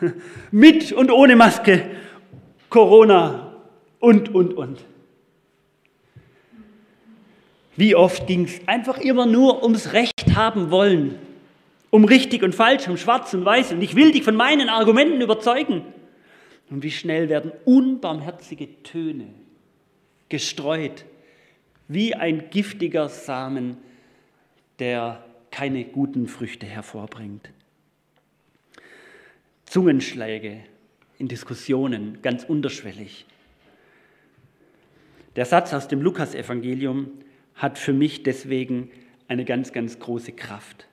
mit 0.52 0.92
und 0.92 1.10
ohne 1.10 1.34
Maske, 1.34 1.90
Corona 2.70 3.56
und, 3.98 4.32
und, 4.32 4.56
und. 4.56 4.78
Wie 7.78 7.94
oft 7.94 8.26
ging 8.26 8.46
es 8.46 8.60
einfach 8.66 8.98
immer 8.98 9.24
nur 9.24 9.62
ums 9.62 9.92
Recht 9.92 10.34
haben 10.34 10.72
wollen, 10.72 11.16
um 11.90 12.04
richtig 12.04 12.42
und 12.42 12.52
falsch, 12.52 12.88
um 12.88 12.96
schwarz 12.96 13.32
und 13.34 13.44
weiß. 13.44 13.70
Und 13.70 13.82
ich 13.82 13.94
will 13.94 14.10
dich 14.10 14.24
von 14.24 14.34
meinen 14.34 14.68
Argumenten 14.68 15.20
überzeugen. 15.20 15.84
Und 16.70 16.82
wie 16.82 16.90
schnell 16.90 17.28
werden 17.28 17.52
unbarmherzige 17.64 18.82
Töne 18.82 19.28
gestreut, 20.28 21.04
wie 21.86 22.16
ein 22.16 22.50
giftiger 22.50 23.08
Samen, 23.08 23.76
der 24.80 25.24
keine 25.52 25.84
guten 25.84 26.26
Früchte 26.26 26.66
hervorbringt. 26.66 27.48
Zungenschläge 29.66 30.64
in 31.16 31.28
Diskussionen, 31.28 32.18
ganz 32.22 32.42
unterschwellig. 32.42 33.24
Der 35.36 35.44
Satz 35.44 35.72
aus 35.72 35.86
dem 35.86 36.02
Lukasevangelium 36.02 37.12
hat 37.58 37.78
für 37.78 37.92
mich 37.92 38.22
deswegen 38.22 38.90
eine 39.28 39.44
ganz, 39.44 39.72
ganz 39.72 39.98
große 39.98 40.32
Kraft. 40.32 40.86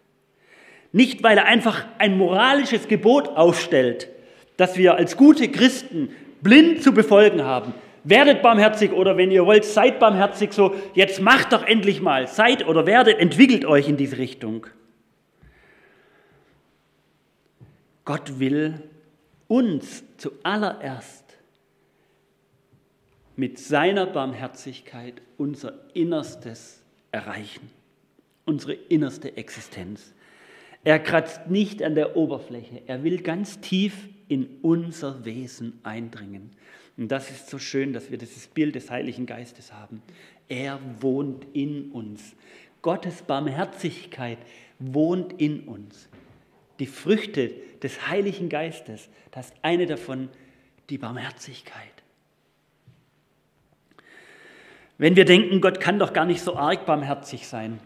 Nicht, 0.91 1.23
weil 1.23 1.37
er 1.37 1.45
einfach 1.45 1.85
ein 1.97 2.17
moralisches 2.17 2.87
Gebot 2.87 3.29
aufstellt, 3.29 4.09
das 4.57 4.77
wir 4.77 4.95
als 4.95 5.17
gute 5.17 5.49
Christen 5.49 6.09
blind 6.41 6.83
zu 6.83 6.93
befolgen 6.93 7.43
haben. 7.43 7.73
Werdet 8.03 8.41
barmherzig 8.41 8.91
oder 8.91 9.17
wenn 9.17 9.31
ihr 9.31 9.45
wollt, 9.45 9.65
seid 9.65 9.99
barmherzig 9.99 10.53
so. 10.53 10.75
Jetzt 10.93 11.21
macht 11.21 11.53
doch 11.53 11.65
endlich 11.65 12.01
mal. 12.01 12.27
Seid 12.27 12.67
oder 12.67 12.85
werdet, 12.85 13.17
entwickelt 13.17 13.65
euch 13.65 13.89
in 13.89 13.97
diese 13.97 14.17
Richtung. 14.17 14.67
Gott 18.05 18.39
will 18.39 18.83
uns 19.47 20.03
zuallererst 20.17 21.24
mit 23.35 23.59
seiner 23.59 24.05
Barmherzigkeit 24.05 25.21
unser 25.37 25.73
Innerstes 25.93 26.81
erreichen, 27.11 27.69
unsere 28.45 28.73
innerste 28.73 29.37
Existenz. 29.37 30.13
Er 30.83 30.99
kratzt 30.99 31.47
nicht 31.49 31.81
an 31.83 31.95
der 31.95 32.15
Oberfläche, 32.15 32.81
er 32.85 33.03
will 33.03 33.21
ganz 33.21 33.59
tief 33.59 34.09
in 34.27 34.47
unser 34.61 35.25
Wesen 35.25 35.79
eindringen. 35.83 36.51
Und 36.97 37.09
das 37.09 37.29
ist 37.29 37.49
so 37.49 37.59
schön, 37.59 37.93
dass 37.93 38.09
wir 38.09 38.17
dieses 38.17 38.47
Bild 38.47 38.75
des 38.75 38.89
Heiligen 38.89 39.25
Geistes 39.25 39.73
haben. 39.73 40.01
Er 40.47 40.79
wohnt 41.01 41.45
in 41.53 41.91
uns. 41.91 42.35
Gottes 42.81 43.21
Barmherzigkeit 43.23 44.37
wohnt 44.79 45.33
in 45.41 45.61
uns 45.61 46.07
die 46.79 46.87
Früchte 46.87 47.51
des 47.81 48.07
Heiligen 48.07 48.49
Geistes, 48.49 49.09
das 49.31 49.47
ist 49.47 49.55
eine 49.61 49.85
davon 49.85 50.29
die 50.89 50.97
Barmherzigkeit. 50.97 51.94
Wenn 54.97 55.15
wir 55.15 55.25
denken, 55.25 55.61
Gott 55.61 55.79
kann 55.79 55.99
doch 55.99 56.13
gar 56.13 56.25
nicht 56.25 56.41
so 56.41 56.55
arg 56.55 56.85
barmherzig 56.85 57.47
sein, 57.47 57.79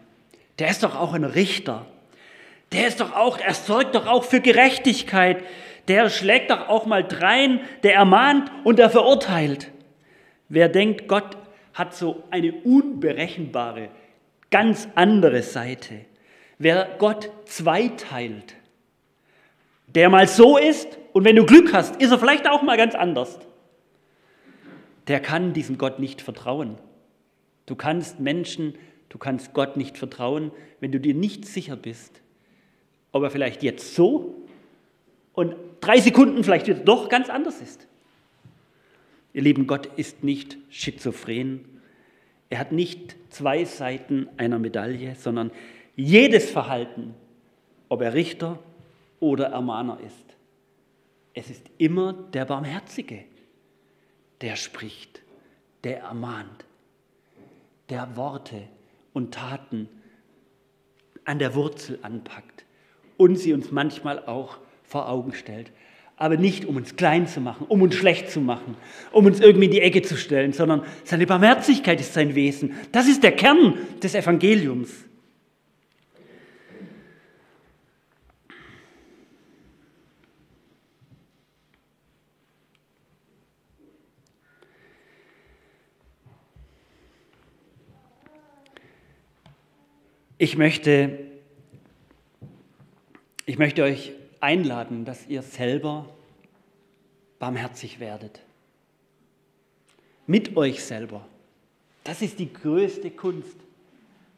der 0.58 0.68
ist 0.70 0.82
doch 0.82 0.94
auch 0.94 1.12
ein 1.14 1.24
Richter, 1.24 1.86
der 2.72 2.86
ist 2.86 3.00
doch 3.00 3.14
auch, 3.14 3.38
er 3.38 3.54
sorgt 3.54 3.94
doch 3.94 4.06
auch 4.06 4.24
für 4.24 4.40
Gerechtigkeit, 4.40 5.42
der 5.88 6.08
schlägt 6.08 6.50
doch 6.50 6.68
auch 6.68 6.86
mal 6.86 7.02
drein, 7.02 7.60
der 7.82 7.94
ermahnt 7.94 8.50
und 8.62 8.78
der 8.78 8.90
verurteilt. 8.90 9.70
Wer 10.48 10.68
denkt, 10.68 11.08
Gott 11.08 11.36
hat 11.74 11.94
so 11.94 12.22
eine 12.30 12.52
unberechenbare, 12.52 13.88
ganz 14.50 14.88
andere 14.94 15.42
Seite, 15.42 16.04
wer 16.58 16.88
Gott 16.98 17.30
zweiteilt, 17.46 18.54
der 19.88 20.10
mal 20.10 20.28
so 20.28 20.58
ist 20.58 20.98
und 21.12 21.24
wenn 21.24 21.36
du 21.36 21.44
Glück 21.44 21.72
hast, 21.72 21.96
ist 22.00 22.12
er 22.12 22.18
vielleicht 22.18 22.48
auch 22.48 22.62
mal 22.62 22.76
ganz 22.76 22.94
anders. 22.94 23.40
Der 25.08 25.18
kann 25.18 25.52
diesem 25.52 25.76
Gott 25.76 25.98
nicht 25.98 26.22
vertrauen. 26.22 26.78
Du 27.66 27.74
kannst 27.74 28.20
Menschen, 28.20 28.74
du 29.08 29.18
kannst 29.18 29.52
Gott 29.52 29.76
nicht 29.76 29.98
vertrauen, 29.98 30.50
wenn 30.80 30.92
du 30.92 31.00
dir 31.00 31.14
nicht 31.14 31.44
sicher 31.44 31.76
bist, 31.76 32.20
ob 33.12 33.22
er 33.22 33.30
vielleicht 33.30 33.62
jetzt 33.62 33.94
so 33.94 34.46
und 35.32 35.54
drei 35.80 36.00
Sekunden 36.00 36.44
vielleicht 36.44 36.66
wieder 36.66 36.80
doch 36.80 37.08
ganz 37.08 37.28
anders 37.30 37.60
ist. 37.60 37.86
Ihr 39.32 39.42
Lieben, 39.42 39.66
Gott 39.66 39.86
ist 39.96 40.24
nicht 40.24 40.58
schizophren. 40.70 41.64
Er 42.48 42.58
hat 42.58 42.72
nicht 42.72 43.16
zwei 43.30 43.64
Seiten 43.64 44.28
einer 44.36 44.58
Medaille, 44.58 45.14
sondern 45.14 45.52
jedes 45.94 46.50
Verhalten, 46.50 47.14
ob 47.88 48.02
er 48.02 48.14
Richter 48.14 48.58
oder 49.20 49.46
Ermahner 49.46 49.98
ist. 50.04 50.36
Es 51.32 51.48
ist 51.48 51.64
immer 51.78 52.12
der 52.12 52.44
Barmherzige, 52.44 53.24
der 54.40 54.56
spricht, 54.56 55.22
der 55.84 56.00
ermahnt, 56.00 56.64
der 57.90 58.16
Worte 58.16 58.62
und 59.12 59.34
Taten 59.34 59.88
an 61.24 61.38
der 61.38 61.54
Wurzel 61.54 61.98
anpackt 62.02 62.64
und 63.16 63.36
sie 63.36 63.52
uns 63.52 63.70
manchmal 63.70 64.24
auch 64.26 64.58
vor 64.82 65.08
Augen 65.08 65.32
stellt. 65.32 65.70
Aber 66.16 66.36
nicht, 66.36 66.66
um 66.66 66.76
uns 66.76 66.96
klein 66.96 67.26
zu 67.26 67.40
machen, 67.40 67.66
um 67.68 67.80
uns 67.82 67.94
schlecht 67.94 68.30
zu 68.30 68.40
machen, 68.40 68.76
um 69.10 69.24
uns 69.26 69.40
irgendwie 69.40 69.66
in 69.66 69.70
die 69.70 69.80
Ecke 69.80 70.02
zu 70.02 70.16
stellen, 70.16 70.52
sondern 70.52 70.82
seine 71.04 71.26
Barmherzigkeit 71.26 72.00
ist 72.00 72.12
sein 72.12 72.34
Wesen. 72.34 72.74
Das 72.92 73.08
ist 73.08 73.22
der 73.22 73.32
Kern 73.32 73.74
des 74.02 74.14
Evangeliums. 74.14 74.90
Ich 90.42 90.56
möchte, 90.56 91.18
ich 93.44 93.58
möchte 93.58 93.82
euch 93.82 94.12
einladen, 94.40 95.04
dass 95.04 95.26
ihr 95.28 95.42
selber 95.42 96.08
barmherzig 97.38 98.00
werdet. 98.00 98.40
Mit 100.26 100.56
euch 100.56 100.82
selber. 100.82 101.26
Das 102.04 102.22
ist 102.22 102.38
die 102.38 102.50
größte 102.50 103.10
Kunst, 103.10 103.54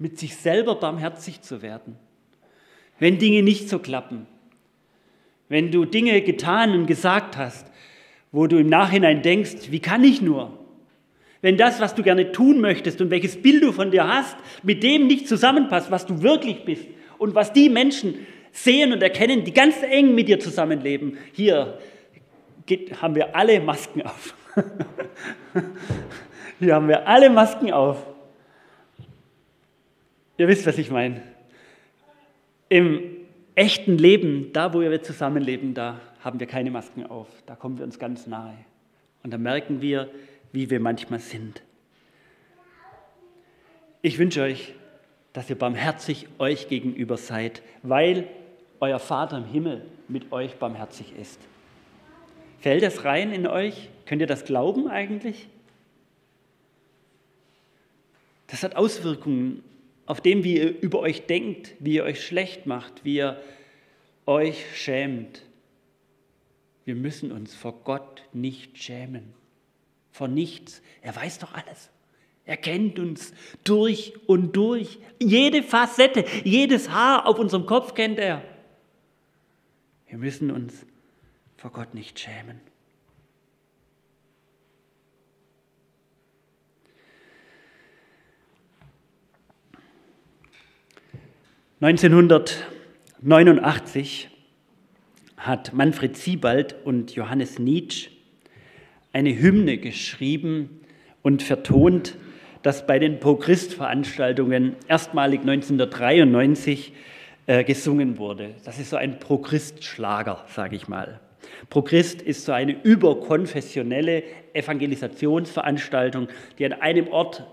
mit 0.00 0.18
sich 0.18 0.34
selber 0.34 0.74
barmherzig 0.74 1.40
zu 1.40 1.62
werden. 1.62 1.96
Wenn 2.98 3.20
Dinge 3.20 3.44
nicht 3.44 3.68
so 3.68 3.78
klappen, 3.78 4.26
wenn 5.48 5.70
du 5.70 5.84
Dinge 5.84 6.20
getan 6.22 6.72
und 6.72 6.86
gesagt 6.86 7.36
hast, 7.36 7.68
wo 8.32 8.48
du 8.48 8.58
im 8.58 8.68
Nachhinein 8.68 9.22
denkst, 9.22 9.70
wie 9.70 9.78
kann 9.78 10.02
ich 10.02 10.20
nur? 10.20 10.61
Wenn 11.42 11.56
das, 11.56 11.80
was 11.80 11.94
du 11.94 12.02
gerne 12.04 12.30
tun 12.30 12.60
möchtest 12.60 13.00
und 13.00 13.10
welches 13.10 13.40
Bild 13.42 13.64
du 13.64 13.72
von 13.72 13.90
dir 13.90 14.06
hast, 14.06 14.36
mit 14.62 14.82
dem 14.82 15.08
nicht 15.08 15.28
zusammenpasst, 15.28 15.90
was 15.90 16.06
du 16.06 16.22
wirklich 16.22 16.64
bist 16.64 16.86
und 17.18 17.34
was 17.34 17.52
die 17.52 17.68
Menschen 17.68 18.26
sehen 18.52 18.92
und 18.92 19.02
erkennen, 19.02 19.44
die 19.44 19.52
ganz 19.52 19.82
eng 19.82 20.14
mit 20.14 20.28
dir 20.28 20.38
zusammenleben. 20.38 21.18
Hier 21.32 21.78
haben 23.00 23.16
wir 23.16 23.34
alle 23.34 23.60
Masken 23.60 24.02
auf. 24.02 24.34
Hier 26.60 26.74
haben 26.74 26.86
wir 26.86 27.08
alle 27.08 27.28
Masken 27.28 27.72
auf. 27.72 28.06
Ihr 30.38 30.46
wisst, 30.46 30.64
was 30.64 30.78
ich 30.78 30.90
meine. 30.90 31.22
Im 32.68 33.00
echten 33.56 33.98
Leben, 33.98 34.52
da 34.52 34.72
wo 34.72 34.80
wir 34.80 35.02
zusammenleben, 35.02 35.74
da 35.74 36.00
haben 36.20 36.38
wir 36.38 36.46
keine 36.46 36.70
Masken 36.70 37.04
auf. 37.04 37.26
Da 37.46 37.56
kommen 37.56 37.78
wir 37.78 37.84
uns 37.84 37.98
ganz 37.98 38.28
nahe. 38.28 38.54
Und 39.24 39.32
da 39.32 39.38
merken 39.38 39.80
wir, 39.80 40.08
wie 40.52 40.70
wir 40.70 40.80
manchmal 40.80 41.20
sind. 41.20 41.62
Ich 44.02 44.18
wünsche 44.18 44.42
euch, 44.42 44.74
dass 45.32 45.48
ihr 45.48 45.56
barmherzig 45.56 46.28
euch 46.38 46.68
gegenüber 46.68 47.16
seid, 47.16 47.62
weil 47.82 48.28
euer 48.80 48.98
Vater 48.98 49.38
im 49.38 49.46
Himmel 49.46 49.84
mit 50.08 50.32
euch 50.32 50.56
barmherzig 50.56 51.14
ist. 51.16 51.40
Fällt 52.60 52.82
das 52.82 53.04
rein 53.04 53.32
in 53.32 53.46
euch? 53.46 53.88
Könnt 54.06 54.20
ihr 54.20 54.26
das 54.26 54.44
glauben 54.44 54.88
eigentlich? 54.88 55.48
Das 58.48 58.62
hat 58.62 58.76
Auswirkungen 58.76 59.64
auf 60.04 60.20
dem, 60.20 60.44
wie 60.44 60.58
ihr 60.58 60.80
über 60.80 61.00
euch 61.00 61.26
denkt, 61.26 61.74
wie 61.78 61.94
ihr 61.94 62.04
euch 62.04 62.24
schlecht 62.24 62.66
macht, 62.66 63.04
wie 63.04 63.16
ihr 63.16 63.40
euch 64.26 64.64
schämt. 64.74 65.42
Wir 66.84 66.94
müssen 66.94 67.32
uns 67.32 67.54
vor 67.54 67.80
Gott 67.84 68.24
nicht 68.32 68.76
schämen. 68.78 69.41
Vor 70.12 70.28
nichts. 70.28 70.80
Er 71.00 71.16
weiß 71.16 71.40
doch 71.40 71.54
alles. 71.54 71.90
Er 72.44 72.56
kennt 72.56 72.98
uns 72.98 73.32
durch 73.64 74.14
und 74.26 74.56
durch. 74.56 74.98
Jede 75.18 75.62
Facette, 75.62 76.24
jedes 76.44 76.90
Haar 76.90 77.26
auf 77.26 77.38
unserem 77.38 77.64
Kopf 77.66 77.94
kennt 77.94 78.18
er. 78.18 78.42
Wir 80.06 80.18
müssen 80.18 80.50
uns 80.50 80.84
vor 81.56 81.70
Gott 81.70 81.94
nicht 81.94 82.20
schämen. 82.20 82.60
Neunzehnhundertneunundachtzig 91.80 94.28
hat 95.36 95.72
Manfred 95.72 96.16
Siebald 96.16 96.76
und 96.84 97.14
Johannes 97.14 97.58
Nietzsche 97.58 98.10
eine 99.12 99.38
Hymne 99.38 99.78
geschrieben 99.78 100.80
und 101.22 101.42
vertont, 101.42 102.16
das 102.62 102.86
bei 102.86 102.98
den 102.98 103.20
Pro-Christ-Veranstaltungen 103.20 104.76
erstmalig 104.88 105.40
1993 105.40 106.92
äh, 107.46 107.64
gesungen 107.64 108.18
wurde. 108.18 108.54
Das 108.64 108.78
ist 108.78 108.90
so 108.90 108.96
ein 108.96 109.18
Pro-Christ-Schlager, 109.18 110.44
sage 110.48 110.76
ich 110.76 110.88
mal. 110.88 111.20
Pro-Christ 111.70 112.22
ist 112.22 112.44
so 112.44 112.52
eine 112.52 112.76
überkonfessionelle 112.82 114.22
Evangelisationsveranstaltung, 114.52 116.28
die 116.58 116.66
an 116.66 116.74
einem 116.74 117.08
Ort 117.08 117.44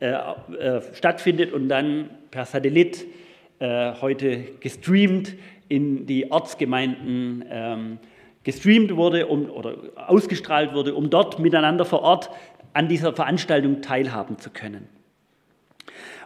äh, 0.00 0.10
äh, 0.10 0.82
stattfindet 0.94 1.52
und 1.52 1.68
dann 1.68 2.10
per 2.30 2.46
Satellit 2.46 3.06
äh, 3.58 3.92
heute 4.00 4.44
gestreamt 4.60 5.34
in 5.68 6.06
die 6.06 6.30
Ortsgemeinden 6.30 7.44
ähm, 7.50 7.98
gestreamt 8.44 8.94
wurde 8.94 9.26
um, 9.26 9.50
oder 9.50 9.76
ausgestrahlt 9.96 10.74
wurde, 10.74 10.94
um 10.94 11.10
dort 11.10 11.38
miteinander 11.38 11.84
vor 11.84 12.02
Ort 12.02 12.30
an 12.72 12.88
dieser 12.88 13.12
Veranstaltung 13.12 13.82
teilhaben 13.82 14.38
zu 14.38 14.50
können. 14.50 14.88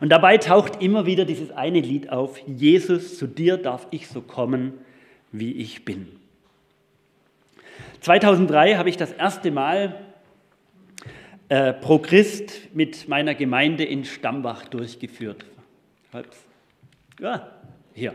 Und 0.00 0.10
dabei 0.10 0.38
taucht 0.38 0.82
immer 0.82 1.06
wieder 1.06 1.24
dieses 1.24 1.50
eine 1.50 1.80
Lied 1.80 2.10
auf, 2.10 2.38
Jesus, 2.46 3.18
zu 3.18 3.26
dir 3.26 3.56
darf 3.56 3.86
ich 3.90 4.08
so 4.08 4.20
kommen, 4.20 4.74
wie 5.32 5.52
ich 5.52 5.84
bin. 5.84 6.08
2003 8.00 8.76
habe 8.76 8.88
ich 8.88 8.96
das 8.96 9.12
erste 9.12 9.50
Mal 9.50 10.00
äh, 11.48 11.72
Pro 11.72 11.98
Christ 11.98 12.74
mit 12.74 13.08
meiner 13.08 13.34
Gemeinde 13.34 13.84
in 13.84 14.04
Stambach 14.04 14.66
durchgeführt. 14.66 15.44
Ja, 17.20 17.50
hier. 17.98 18.14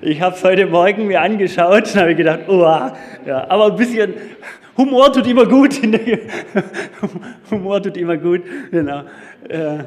ich 0.00 0.20
habe 0.22 0.34
es 0.34 0.42
heute 0.42 0.66
Morgen 0.66 1.06
mir 1.06 1.20
angeschaut 1.20 1.94
und 1.94 1.96
habe 1.96 2.14
gedacht, 2.14 2.40
oh, 2.48 2.62
ja, 2.62 3.46
aber 3.48 3.66
ein 3.66 3.76
bisschen 3.76 4.14
Humor 4.76 5.12
tut 5.12 5.26
immer 5.26 5.44
gut. 5.44 5.78
Humor 7.50 7.82
tut 7.82 7.98
immer 7.98 8.16
gut. 8.16 8.42
Genau. 8.70 9.02
Äh, 9.48 9.84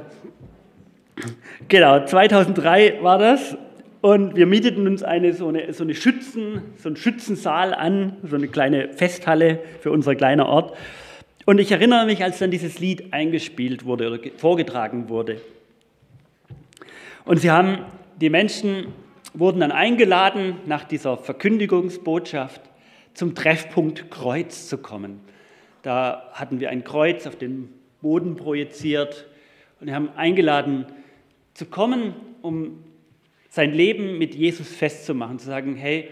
genau, 1.67 2.05
2003 2.05 2.99
war 3.01 3.17
das. 3.17 3.57
Und 4.01 4.35
wir 4.35 4.45
mieteten 4.45 4.85
uns 4.85 5.01
eine 5.01 5.33
so, 5.33 5.47
eine, 5.47 5.73
so, 5.73 5.83
eine 5.83 5.95
Schützen, 5.95 6.61
so 6.77 6.89
einen 6.89 6.97
Schützensaal 6.97 7.73
an, 7.73 8.17
so 8.29 8.35
eine 8.35 8.47
kleine 8.47 8.89
Festhalle 8.89 9.59
für 9.79 9.91
unser 9.91 10.13
kleiner 10.13 10.47
Ort. 10.47 10.77
Und 11.45 11.59
ich 11.59 11.71
erinnere 11.71 12.05
mich, 12.05 12.23
als 12.23 12.37
dann 12.37 12.51
dieses 12.51 12.79
Lied 12.79 13.11
eingespielt 13.11 13.85
wurde 13.85 14.11
oder 14.11 14.19
vorgetragen 14.37 15.09
wurde. 15.09 15.41
Und 17.25 17.37
sie 17.37 17.51
haben, 17.51 17.79
die 18.19 18.29
Menschen 18.29 18.87
wurden 19.33 19.61
dann 19.61 19.71
eingeladen, 19.71 20.57
nach 20.65 20.83
dieser 20.83 21.17
Verkündigungsbotschaft 21.17 22.61
zum 23.13 23.35
Treffpunkt 23.35 24.11
Kreuz 24.11 24.67
zu 24.67 24.77
kommen. 24.77 25.21
Da 25.83 26.29
hatten 26.33 26.59
wir 26.59 26.69
ein 26.69 26.83
Kreuz 26.83 27.25
auf 27.25 27.37
den 27.37 27.69
Boden 28.01 28.35
projiziert 28.35 29.27
und 29.79 29.87
wir 29.87 29.95
haben 29.95 30.09
eingeladen 30.15 30.85
zu 31.53 31.65
kommen, 31.65 32.13
um 32.41 32.83
sein 33.49 33.71
Leben 33.71 34.17
mit 34.17 34.35
Jesus 34.35 34.67
festzumachen, 34.67 35.39
zu 35.39 35.45
sagen, 35.45 35.75
hey, 35.75 36.09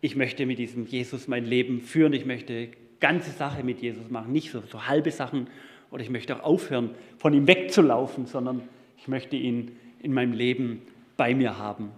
ich 0.00 0.16
möchte 0.16 0.44
mit 0.46 0.58
diesem 0.58 0.86
Jesus 0.86 1.28
mein 1.28 1.44
Leben 1.44 1.80
führen, 1.80 2.12
ich 2.12 2.26
möchte 2.26 2.68
ganze 2.98 3.30
Sache 3.30 3.62
mit 3.62 3.80
Jesus 3.80 4.10
machen, 4.10 4.32
nicht 4.32 4.50
so, 4.50 4.62
so 4.70 4.86
halbe 4.86 5.10
Sachen 5.10 5.48
oder 5.90 6.02
ich 6.02 6.10
möchte 6.10 6.36
auch 6.36 6.42
aufhören, 6.42 6.90
von 7.18 7.32
ihm 7.32 7.46
wegzulaufen, 7.46 8.26
sondern 8.26 8.62
ich 8.98 9.08
möchte 9.08 9.36
ihn 9.36 9.76
in 10.02 10.12
meinem 10.12 10.32
Leben 10.32 10.82
bei 11.16 11.34
mir 11.34 11.58
haben. 11.58 11.90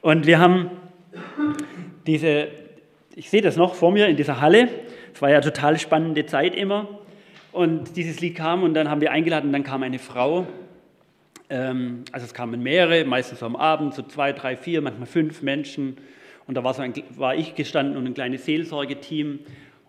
Und 0.00 0.26
wir 0.26 0.38
haben 0.38 0.70
diese, 2.06 2.48
ich 3.14 3.30
sehe 3.30 3.42
das 3.42 3.56
noch 3.56 3.74
vor 3.74 3.92
mir 3.92 4.06
in 4.08 4.16
dieser 4.16 4.40
Halle, 4.40 4.68
es 5.12 5.20
war 5.20 5.30
ja 5.30 5.40
total 5.40 5.78
spannende 5.78 6.26
Zeit 6.26 6.54
immer. 6.54 6.88
Und 7.52 7.96
dieses 7.96 8.20
Lied 8.20 8.36
kam 8.36 8.62
und 8.62 8.74
dann 8.74 8.88
haben 8.88 9.00
wir 9.00 9.10
eingeladen, 9.10 9.46
und 9.48 9.52
dann 9.52 9.64
kam 9.64 9.82
eine 9.82 9.98
Frau, 9.98 10.46
ähm, 11.48 12.04
also 12.12 12.24
es 12.24 12.32
kamen 12.32 12.62
mehrere, 12.62 13.04
meistens 13.04 13.42
am 13.42 13.56
Abend, 13.56 13.94
so 13.94 14.02
zwei, 14.02 14.32
drei, 14.32 14.56
vier, 14.56 14.80
manchmal 14.80 15.06
fünf 15.06 15.42
Menschen. 15.42 15.96
Und 16.46 16.54
da 16.54 16.64
war, 16.64 16.74
so 16.74 16.82
ein, 16.82 16.94
war 17.16 17.34
ich 17.34 17.54
gestanden 17.54 17.96
und 17.96 18.06
ein 18.06 18.14
kleines 18.14 18.44
Seelsorgeteam. 18.44 19.40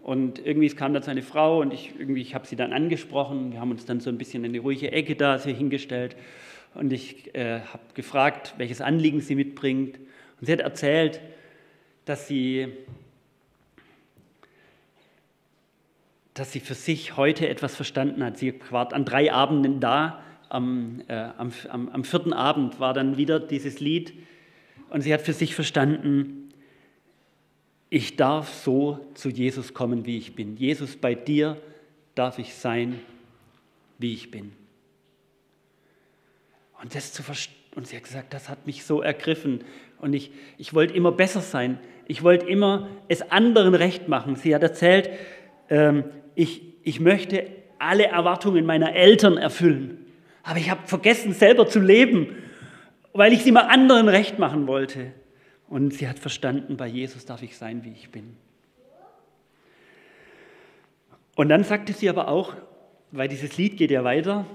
Und 0.02 0.43
irgendwie 0.43 0.67
kam 0.69 0.93
dann 0.93 1.04
so 1.04 1.12
eine 1.12 1.21
Frau 1.21 1.62
und 1.62 1.74
ich, 1.74 1.93
ich 2.00 2.34
habe 2.34 2.47
sie 2.47 2.56
dann 2.56 2.74
angesprochen. 2.74 3.52
Wir 3.52 3.60
haben 3.62 3.69
uns 3.69 3.86
dann 3.86 4.00
so 4.00 4.10
ein 4.10 4.17
bisschen 4.17 4.43
in 4.43 4.52
eine 4.52 4.60
ruhige 4.60 4.91
Ecke 4.91 5.15
da 5.15 5.39
hingestellt. 5.39 6.15
Und 6.73 6.93
ich 6.93 7.36
äh, 7.36 7.60
habe 7.60 7.84
gefragt, 7.93 8.53
welches 8.57 8.81
Anliegen 8.81 9.21
sie 9.21 9.36
mitbringt. 9.36 9.97
Und 10.39 10.45
sie 10.45 10.53
hat 10.53 10.62
erzählt, 10.62 11.21
dass 12.05 12.27
sie, 12.27 12.73
dass 16.34 16.51
sie 16.51 16.60
für 16.60 16.73
sich 16.73 17.17
heute 17.17 17.47
etwas 17.49 17.75
verstanden 17.75 18.23
hat. 18.23 18.38
Sie 18.38 18.60
war 18.69 18.93
an 18.93 19.05
drei 19.05 19.31
Abenden 19.34 19.79
da. 19.79 20.23
Am, 20.49 21.01
äh, 21.07 21.13
am, 21.13 21.51
am, 21.69 21.89
am 21.89 22.03
vierten 22.03 22.34
Abend 22.34 22.79
war 22.79 22.93
dann 22.93 23.17
wieder 23.17 23.39
dieses 23.39 23.79
Lied. 23.79 24.13
Und 24.89 25.01
sie 25.01 25.13
hat 25.13 25.21
für 25.21 25.34
sich 25.34 25.55
verstanden, 25.55 26.49
ich 27.89 28.15
darf 28.15 28.53
so 28.53 29.05
zu 29.15 29.29
Jesus 29.29 29.73
kommen, 29.73 30.05
wie 30.05 30.17
ich 30.17 30.34
bin. 30.34 30.55
Jesus, 30.55 30.95
bei 30.95 31.13
dir 31.13 31.57
darf 32.15 32.39
ich 32.39 32.53
sein, 32.53 32.99
wie 33.97 34.13
ich 34.13 34.31
bin. 34.31 34.53
Und 36.82 36.96
das 36.96 37.13
zu 37.13 37.24
und 37.76 37.88
sie 37.88 37.96
hat 37.96 38.04
gesagt, 38.04 38.34
das 38.34 38.50
hat 38.50 38.65
mich 38.65 38.84
so 38.84 39.02
ergriffen. 39.02 39.63
Und 40.00 40.13
ich, 40.13 40.32
ich 40.58 40.74
wollte 40.74 40.94
immer 40.94 41.12
besser 41.12 41.41
sein. 41.41 41.80
Ich 42.06 42.24
wollte 42.24 42.46
immer 42.48 42.89
es 43.08 43.22
anderen 43.32 43.76
recht 43.76 44.08
machen. 44.08 44.36
Sie 44.36 44.54
hat 44.54 44.63
erzählt, 44.63 45.10
ähm, 45.70 46.04
ich, 46.36 46.63
ich 46.84 47.00
möchte 47.00 47.48
alle 47.80 48.08
Erwartungen 48.08 48.65
meiner 48.65 48.94
Eltern 48.94 49.38
erfüllen. 49.38 50.06
Aber 50.44 50.58
ich 50.58 50.70
habe 50.70 50.82
vergessen, 50.86 51.34
selber 51.34 51.67
zu 51.67 51.80
leben, 51.80 52.36
weil 53.13 53.32
ich 53.32 53.44
sie 53.44 53.52
mal 53.52 53.67
anderen 53.67 54.10
recht 54.10 54.39
machen 54.39 54.67
wollte. 54.67 55.12
Und 55.70 55.94
sie 55.94 56.08
hat 56.08 56.20
verstanden, 56.20 56.76
bei 56.78 56.88
Jesus 56.88 57.26
darf 57.26 57.41
ich 57.44 57.58
sein, 57.58 57.86
wie 57.86 57.91
ich 57.91 58.10
bin. 58.10 58.36
Und 61.36 61.50
dann 61.50 61.63
sagte 61.63 61.94
sie 61.94 62.10
aber 62.10 62.28
auch, 62.28 62.54
weil 63.12 63.30
dieses 63.30 63.58
Lied 63.58 63.78
geht 63.78 63.91
ja 63.91 64.04
weiter, 64.04 64.46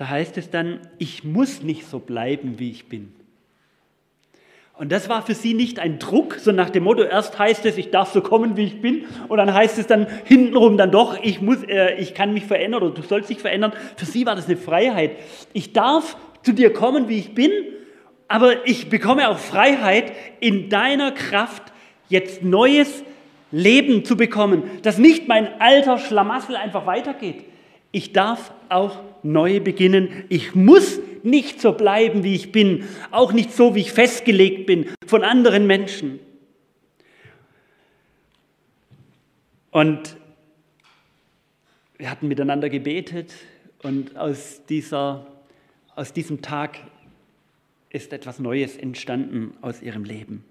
da 0.00 0.08
heißt 0.08 0.38
es 0.38 0.48
dann, 0.48 0.80
ich 0.96 1.24
muss 1.24 1.62
nicht 1.62 1.86
so 1.86 1.98
bleiben, 1.98 2.58
wie 2.58 2.70
ich 2.70 2.88
bin. 2.88 3.12
Und 4.72 4.90
das 4.92 5.10
war 5.10 5.20
für 5.20 5.34
sie 5.34 5.52
nicht 5.52 5.78
ein 5.78 5.98
Druck, 5.98 6.36
so 6.36 6.52
nach 6.52 6.70
dem 6.70 6.84
Motto, 6.84 7.02
erst 7.02 7.38
heißt 7.38 7.66
es, 7.66 7.76
ich 7.76 7.90
darf 7.90 8.10
so 8.10 8.22
kommen, 8.22 8.56
wie 8.56 8.64
ich 8.64 8.80
bin, 8.80 9.04
und 9.28 9.36
dann 9.36 9.52
heißt 9.52 9.78
es 9.78 9.86
dann 9.86 10.06
hintenrum 10.24 10.78
dann 10.78 10.90
doch, 10.90 11.22
ich, 11.22 11.42
muss, 11.42 11.62
äh, 11.64 11.96
ich 11.96 12.14
kann 12.14 12.32
mich 12.32 12.46
verändern 12.46 12.82
oder 12.82 12.94
du 12.94 13.02
sollst 13.02 13.28
dich 13.28 13.40
verändern. 13.40 13.74
Für 13.96 14.06
sie 14.06 14.24
war 14.24 14.34
das 14.36 14.46
eine 14.46 14.56
Freiheit. 14.56 15.18
Ich 15.52 15.74
darf 15.74 16.16
zu 16.42 16.54
dir 16.54 16.72
kommen, 16.72 17.10
wie 17.10 17.18
ich 17.18 17.34
bin, 17.34 17.50
aber 18.26 18.66
ich 18.66 18.88
bekomme 18.88 19.28
auch 19.28 19.38
Freiheit, 19.38 20.14
in 20.40 20.70
deiner 20.70 21.12
Kraft 21.12 21.74
jetzt 22.08 22.42
neues 22.42 23.04
Leben 23.50 24.06
zu 24.06 24.16
bekommen, 24.16 24.62
dass 24.80 24.96
nicht 24.96 25.28
mein 25.28 25.60
alter 25.60 25.98
Schlamassel 25.98 26.56
einfach 26.56 26.86
weitergeht. 26.86 27.44
Ich 27.92 28.14
darf 28.14 28.50
auch 28.70 28.96
neu 29.22 29.60
beginnen. 29.60 30.24
Ich 30.28 30.54
muss 30.54 31.00
nicht 31.22 31.60
so 31.60 31.72
bleiben, 31.72 32.24
wie 32.24 32.34
ich 32.34 32.52
bin, 32.52 32.84
auch 33.10 33.32
nicht 33.32 33.52
so, 33.52 33.74
wie 33.74 33.80
ich 33.80 33.92
festgelegt 33.92 34.66
bin 34.66 34.86
von 35.06 35.22
anderen 35.24 35.66
Menschen. 35.66 36.20
Und 39.70 40.16
wir 41.98 42.10
hatten 42.10 42.28
miteinander 42.28 42.68
gebetet 42.68 43.32
und 43.82 44.16
aus, 44.16 44.62
dieser, 44.68 45.26
aus 45.94 46.12
diesem 46.12 46.42
Tag 46.42 46.78
ist 47.90 48.12
etwas 48.12 48.38
Neues 48.38 48.76
entstanden 48.76 49.54
aus 49.60 49.82
ihrem 49.82 50.04
Leben. 50.04 50.44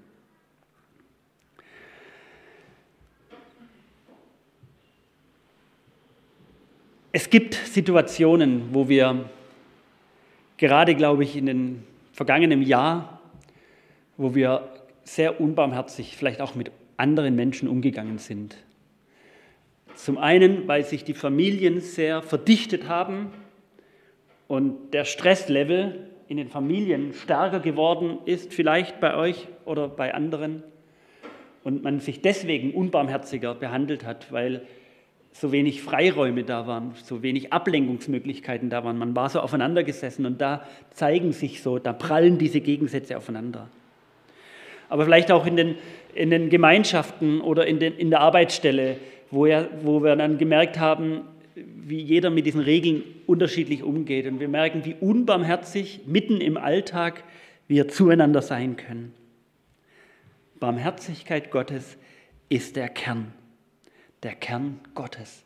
Es 7.11 7.31
gibt 7.31 7.55
Situationen, 7.55 8.69
wo 8.71 8.87
wir 8.87 9.29
gerade, 10.57 10.93
glaube 10.93 11.23
ich, 11.23 11.35
in 11.35 11.47
den 11.47 11.83
vergangenen 12.13 12.61
Jahr, 12.61 13.19
wo 14.17 14.35
wir 14.35 14.69
sehr 15.05 15.41
unbarmherzig 15.41 16.15
vielleicht 16.15 16.39
auch 16.39 16.53
mit 16.53 16.71
anderen 16.97 17.35
Menschen 17.35 17.67
umgegangen 17.67 18.19
sind. 18.19 18.57
Zum 19.95 20.19
einen, 20.19 20.67
weil 20.67 20.85
sich 20.85 21.03
die 21.03 21.15
Familien 21.15 21.81
sehr 21.81 22.21
verdichtet 22.21 22.87
haben 22.87 23.31
und 24.47 24.93
der 24.93 25.03
Stresslevel 25.03 26.09
in 26.27 26.37
den 26.37 26.47
Familien 26.47 27.13
stärker 27.13 27.59
geworden 27.59 28.19
ist, 28.25 28.53
vielleicht 28.53 28.99
bei 28.99 29.15
euch 29.15 29.47
oder 29.65 29.87
bei 29.87 30.13
anderen, 30.13 30.63
und 31.63 31.83
man 31.83 31.99
sich 31.99 32.21
deswegen 32.21 32.71
unbarmherziger 32.71 33.55
behandelt 33.55 34.05
hat, 34.05 34.31
weil 34.31 34.65
so 35.31 35.51
wenig 35.51 35.81
Freiräume 35.81 36.43
da 36.43 36.67
waren, 36.67 36.93
so 37.03 37.21
wenig 37.21 37.53
Ablenkungsmöglichkeiten 37.53 38.69
da 38.69 38.83
waren. 38.83 38.97
Man 38.97 39.15
war 39.15 39.29
so 39.29 39.39
aufeinander 39.39 39.83
gesessen 39.83 40.25
und 40.25 40.41
da 40.41 40.65
zeigen 40.91 41.31
sich 41.31 41.61
so, 41.61 41.79
da 41.79 41.93
prallen 41.93 42.37
diese 42.37 42.61
Gegensätze 42.61 43.17
aufeinander. 43.17 43.69
Aber 44.89 45.05
vielleicht 45.05 45.31
auch 45.31 45.45
in 45.45 45.55
den, 45.55 45.75
in 46.15 46.31
den 46.31 46.49
Gemeinschaften 46.49 47.41
oder 47.41 47.67
in, 47.67 47.79
den, 47.79 47.95
in 47.95 48.09
der 48.09 48.21
Arbeitsstelle, 48.21 48.97
wo, 49.29 49.45
er, 49.45 49.69
wo 49.83 50.03
wir 50.03 50.15
dann 50.15 50.37
gemerkt 50.39 50.79
haben, 50.79 51.21
wie 51.55 52.01
jeder 52.01 52.31
mit 52.31 52.45
diesen 52.45 52.61
Regeln 52.61 53.03
unterschiedlich 53.27 53.83
umgeht. 53.83 54.25
Und 54.25 54.39
wir 54.39 54.47
merken, 54.47 54.83
wie 54.85 54.95
unbarmherzig 54.99 56.01
mitten 56.07 56.41
im 56.41 56.57
Alltag 56.57 57.23
wir 57.67 57.87
zueinander 57.87 58.41
sein 58.41 58.77
können. 58.77 59.13
Barmherzigkeit 60.59 61.51
Gottes 61.51 61.97
ist 62.49 62.75
der 62.75 62.89
Kern 62.89 63.31
der 64.23 64.35
Kern 64.35 64.79
Gottes 64.95 65.43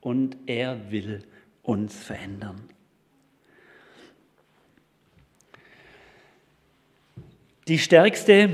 und 0.00 0.36
er 0.46 0.90
will 0.90 1.22
uns 1.62 1.96
verändern. 2.02 2.60
Die 7.68 7.78
stärkste, 7.78 8.50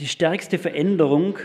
die 0.00 0.08
stärkste 0.08 0.58
Veränderung, 0.58 1.38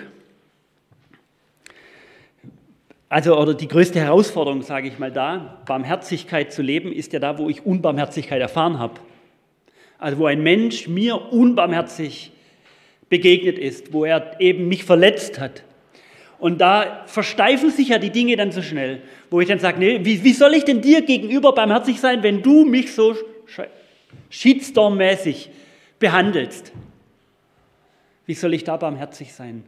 also 3.10 3.38
oder 3.39 3.54
die 3.54 3.67
größte 3.67 3.99
Herausforderung, 3.99 4.62
sage 4.62 4.88
ich 4.88 4.99
mal 4.99 5.12
da, 5.12 5.62
Barmherzigkeit 5.65 6.52
zu 6.52 6.62
leben, 6.62 6.91
ist 6.91 7.13
ja 7.13 7.19
da, 7.19 7.38
wo 7.38 7.49
ich 7.49 7.65
Unbarmherzigkeit 7.65 8.41
erfahren 8.41 8.80
habe. 8.80 9.02
Also 9.97 10.17
wo 10.19 10.25
ein 10.25 10.41
Mensch 10.41 10.88
mir 10.88 11.32
unbarmherzig 11.32 12.32
begegnet 13.10 13.58
ist, 13.58 13.91
wo 13.91 14.06
er 14.06 14.39
eben 14.39 14.67
mich 14.67 14.84
verletzt 14.84 15.39
hat, 15.39 15.63
und 16.39 16.60
da 16.62 17.04
versteifen 17.06 17.69
sich 17.69 17.89
ja 17.89 17.99
die 17.99 18.12
Dinge 18.12 18.38
dann 18.38 18.52
so 18.52 18.62
schnell, 18.62 19.02
wo 19.30 19.41
ich 19.41 19.47
dann 19.47 19.60
sage, 19.60 19.80
nee, 19.80 19.99
wie, 20.04 20.23
wie 20.23 20.34
soll 20.34 20.54
ich 20.54 20.63
denn 20.63 20.82
dir 20.82 21.02
gegenüber 21.02 21.54
barmherzig 21.54 21.99
sein, 21.99 22.23
wenn 22.23 22.41
du 22.41 22.65
mich 22.65 22.93
so 22.93 23.15
Shitstorm-mäßig 24.32 25.49
behandelst? 25.99 26.71
Wie 28.25 28.36
soll 28.36 28.54
ich 28.54 28.63
da 28.63 28.78
barmherzig 28.78 29.34
sein? 29.34 29.65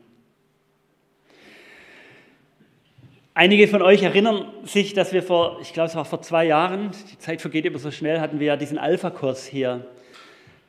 Einige 3.33 3.67
von 3.67 3.81
euch 3.81 4.03
erinnern 4.03 4.45
sich, 4.63 4.93
dass 4.93 5.13
wir 5.13 5.23
vor, 5.23 5.59
ich 5.61 5.73
glaube, 5.73 5.89
es 5.89 5.95
war 5.95 6.05
vor 6.05 6.21
zwei 6.21 6.45
Jahren, 6.45 6.91
die 7.11 7.17
Zeit 7.17 7.41
vergeht 7.41 7.65
immer 7.65 7.79
so 7.79 7.91
schnell, 7.91 8.19
hatten 8.19 8.39
wir 8.39 8.47
ja 8.47 8.57
diesen 8.57 8.77
Alpha-Kurs 8.77 9.45
hier, 9.45 9.85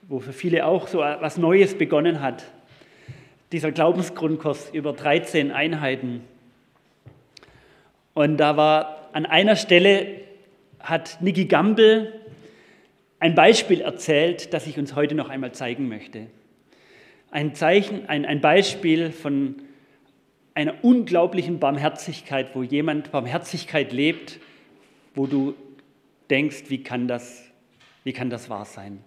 wo 0.08 0.20
für 0.20 0.32
viele 0.32 0.66
auch 0.66 0.88
so 0.88 1.02
etwas 1.02 1.38
Neues 1.38 1.76
begonnen 1.76 2.20
hat 2.20 2.44
dieser 3.52 3.70
Glaubensgrundkurs 3.70 4.70
über 4.72 4.92
13 4.92 5.52
Einheiten. 5.52 6.22
Und 8.14 8.38
da 8.38 8.56
war 8.56 9.10
an 9.12 9.26
einer 9.26 9.56
Stelle, 9.56 10.22
hat 10.80 11.18
Niki 11.20 11.44
Gamble 11.44 12.20
ein 13.20 13.34
Beispiel 13.34 13.82
erzählt, 13.82 14.52
das 14.52 14.66
ich 14.66 14.78
uns 14.78 14.96
heute 14.96 15.14
noch 15.14 15.28
einmal 15.28 15.52
zeigen 15.52 15.88
möchte. 15.88 16.26
Ein, 17.30 17.54
Zeichen, 17.54 18.08
ein, 18.08 18.24
ein 18.24 18.40
Beispiel 18.40 19.12
von 19.12 19.62
einer 20.54 20.82
unglaublichen 20.82 21.60
Barmherzigkeit, 21.60 22.54
wo 22.54 22.62
jemand 22.62 23.12
Barmherzigkeit 23.12 23.92
lebt, 23.92 24.40
wo 25.14 25.26
du 25.26 25.54
denkst, 26.30 26.64
wie 26.68 26.82
kann 26.82 27.06
das, 27.06 27.44
wie 28.04 28.12
kann 28.12 28.28
das 28.28 28.50
wahr 28.50 28.64
sein? 28.64 29.04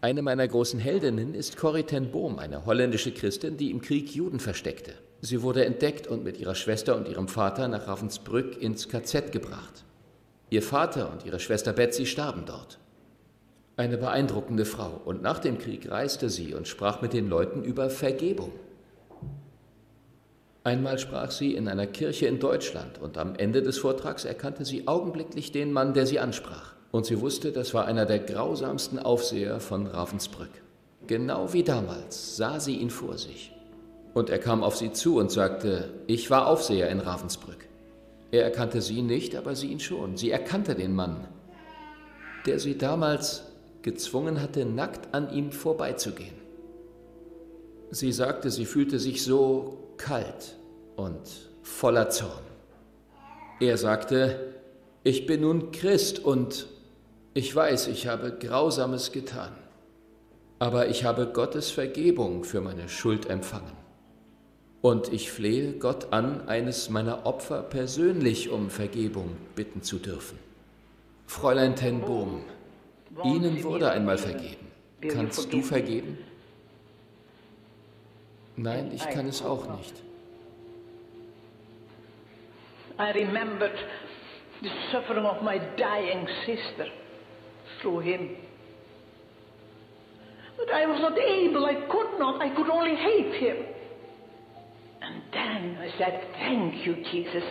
Eine 0.00 0.22
meiner 0.22 0.46
großen 0.46 0.78
Heldinnen 0.78 1.34
ist 1.34 1.56
Corrie 1.56 1.82
ten 1.82 2.12
Boom, 2.12 2.38
eine 2.38 2.66
holländische 2.66 3.10
Christin, 3.10 3.56
die 3.56 3.72
im 3.72 3.80
Krieg 3.80 4.14
Juden 4.14 4.38
versteckte. 4.38 4.92
Sie 5.22 5.42
wurde 5.42 5.64
entdeckt 5.64 6.06
und 6.06 6.22
mit 6.22 6.38
ihrer 6.38 6.54
Schwester 6.54 6.94
und 6.96 7.08
ihrem 7.08 7.26
Vater 7.26 7.66
nach 7.66 7.88
Ravensbrück 7.88 8.62
ins 8.62 8.88
KZ 8.88 9.32
gebracht. 9.32 9.84
Ihr 10.50 10.62
Vater 10.62 11.10
und 11.10 11.26
ihre 11.26 11.40
Schwester 11.40 11.72
Betsy 11.72 12.06
starben 12.06 12.44
dort. 12.46 12.78
Eine 13.76 13.98
beeindruckende 13.98 14.64
Frau, 14.64 15.00
und 15.04 15.20
nach 15.20 15.40
dem 15.40 15.58
Krieg 15.58 15.90
reiste 15.90 16.30
sie 16.30 16.54
und 16.54 16.68
sprach 16.68 17.02
mit 17.02 17.12
den 17.12 17.28
Leuten 17.28 17.64
über 17.64 17.90
Vergebung. 17.90 18.52
Einmal 20.62 21.00
sprach 21.00 21.32
sie 21.32 21.54
in 21.54 21.66
einer 21.66 21.88
Kirche 21.88 22.26
in 22.26 22.38
Deutschland, 22.38 23.00
und 23.00 23.18
am 23.18 23.34
Ende 23.34 23.62
des 23.62 23.78
Vortrags 23.78 24.24
erkannte 24.24 24.64
sie 24.64 24.86
augenblicklich 24.86 25.50
den 25.50 25.72
Mann, 25.72 25.92
der 25.92 26.06
sie 26.06 26.20
ansprach. 26.20 26.77
Und 26.90 27.06
sie 27.06 27.20
wusste, 27.20 27.52
das 27.52 27.74
war 27.74 27.84
einer 27.84 28.06
der 28.06 28.18
grausamsten 28.18 28.98
Aufseher 28.98 29.60
von 29.60 29.86
Ravensbrück. 29.86 30.50
Genau 31.06 31.52
wie 31.52 31.62
damals 31.62 32.36
sah 32.36 32.60
sie 32.60 32.76
ihn 32.76 32.90
vor 32.90 33.18
sich. 33.18 33.52
Und 34.14 34.30
er 34.30 34.38
kam 34.38 34.62
auf 34.62 34.76
sie 34.76 34.92
zu 34.92 35.18
und 35.18 35.30
sagte, 35.30 35.90
ich 36.06 36.30
war 36.30 36.46
Aufseher 36.46 36.88
in 36.88 37.00
Ravensbrück. 37.00 37.68
Er 38.30 38.44
erkannte 38.44 38.82
sie 38.82 39.02
nicht, 39.02 39.36
aber 39.36 39.54
sie 39.54 39.68
ihn 39.68 39.80
schon. 39.80 40.16
Sie 40.16 40.30
erkannte 40.30 40.74
den 40.74 40.94
Mann, 40.94 41.28
der 42.46 42.58
sie 42.58 42.76
damals 42.76 43.44
gezwungen 43.82 44.40
hatte, 44.42 44.64
nackt 44.64 45.14
an 45.14 45.32
ihm 45.32 45.52
vorbeizugehen. 45.52 46.36
Sie 47.90 48.12
sagte, 48.12 48.50
sie 48.50 48.66
fühlte 48.66 48.98
sich 48.98 49.22
so 49.22 49.78
kalt 49.96 50.56
und 50.96 51.20
voller 51.62 52.10
Zorn. 52.10 52.44
Er 53.60 53.78
sagte, 53.78 54.54
ich 55.04 55.26
bin 55.26 55.40
nun 55.40 55.70
Christ 55.72 56.18
und 56.18 56.66
ich 57.38 57.54
weiß, 57.54 57.86
ich 57.86 58.08
habe 58.08 58.32
Grausames 58.32 59.12
getan, 59.12 59.52
aber 60.58 60.88
ich 60.88 61.04
habe 61.04 61.28
Gottes 61.28 61.70
Vergebung 61.70 62.42
für 62.42 62.60
meine 62.60 62.88
Schuld 62.88 63.30
empfangen. 63.30 63.76
Und 64.82 65.12
ich 65.12 65.30
flehe 65.30 65.74
Gott 65.74 66.12
an, 66.12 66.48
eines 66.48 66.90
meiner 66.90 67.26
Opfer 67.26 67.62
persönlich 67.62 68.50
um 68.50 68.70
Vergebung 68.70 69.36
bitten 69.54 69.82
zu 69.82 70.00
dürfen. 70.00 70.36
Fräulein 71.28 71.76
Ten 71.76 72.00
Boom, 72.00 72.42
Ihnen 73.22 73.62
wurde 73.62 73.92
einmal 73.92 74.18
vergeben. 74.18 74.66
Kannst 75.00 75.52
du 75.52 75.62
vergeben? 75.62 76.18
Nein, 78.56 78.90
ich 78.92 79.08
kann 79.10 79.28
es 79.28 79.44
auch 79.44 79.64
nicht. 79.76 79.94
I 82.98 83.12
remembered 83.12 83.78
the 84.60 84.70
suffering 84.90 85.24
of 85.24 85.40
my 85.40 85.60
dying 85.76 86.26
sister. 86.44 86.90
Through 87.80 88.00
him. 88.00 88.36
But 90.56 90.74
I 90.74 90.86
was 90.86 91.00
not 91.00 91.18
able, 91.18 91.64
I 91.64 91.74
could 91.74 92.18
not, 92.18 92.42
I 92.42 92.54
could 92.54 92.68
only 92.68 92.96
hate 92.96 93.40
him. 93.40 93.56
And 95.00 95.22
then 95.32 95.78
I 95.80 95.90
said, 95.98 96.26
Thank 96.32 96.86
you, 96.86 96.96
Jesus, 97.12 97.44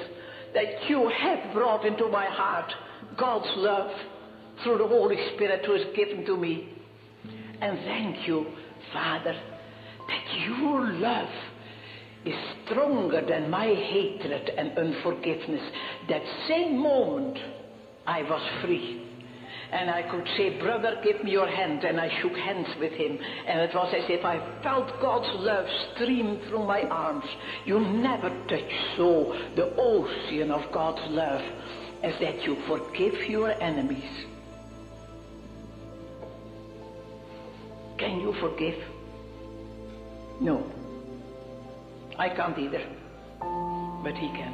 that 0.54 0.90
you 0.90 1.10
have 1.10 1.54
brought 1.54 1.86
into 1.86 2.10
my 2.10 2.26
heart 2.26 2.72
God's 3.18 3.50
love 3.56 3.92
through 4.64 4.80
the 4.80 4.88
Holy 4.88 5.16
Spirit 5.36 5.66
who 5.66 5.76
is 5.76 5.86
given 5.96 6.26
to 6.26 6.36
me. 6.36 6.70
And 7.62 7.80
thank 7.86 8.28
you, 8.28 8.48
Father, 8.94 9.34
that 9.34 10.40
your 10.48 10.92
love 10.92 11.30
is 12.26 12.36
stronger 12.66 13.26
than 13.28 13.50
my 13.50 13.68
hatred 13.68 14.50
and 14.58 14.78
unforgiveness. 14.78 15.62
That 16.10 16.22
same 16.48 16.78
moment, 16.78 17.38
I 18.06 18.22
was 18.24 18.42
free. 18.62 19.07
And 19.72 19.90
I 19.90 20.04
could 20.04 20.26
say, 20.38 20.60
Brother, 20.60 21.00
give 21.04 21.24
me 21.24 21.32
your 21.32 21.48
hand. 21.48 21.84
And 21.84 22.00
I 22.00 22.10
shook 22.22 22.36
hands 22.36 22.68
with 22.80 22.94
him. 22.94 23.20
And 23.48 23.60
it 23.62 23.76
was 23.76 23.94
as 23.94 24.10
if 24.10 24.24
I 24.24 24.40
felt 24.64 24.88
God's 25.02 25.30
love 25.40 25.68
stream 25.94 26.40
through 26.48 26.66
my 26.66 26.84
arms. 26.84 27.26
You 27.66 27.80
never 27.80 28.30
touch 28.48 28.72
so 28.96 29.38
the 29.56 29.76
ocean 29.78 30.52
of 30.52 30.72
God's 30.72 31.02
love 31.12 31.42
as 32.04 32.14
that 32.22 32.44
you 32.44 32.56
forgive 32.68 33.30
your 33.30 33.52
enemies. 33.62 34.26
Can 37.98 38.22
you 38.22 38.34
forgive? 38.40 38.82
No. 40.40 40.64
I 42.18 42.30
can't 42.30 42.58
either. 42.58 42.86
But 44.04 44.16
he 44.16 44.28
can. 44.30 44.54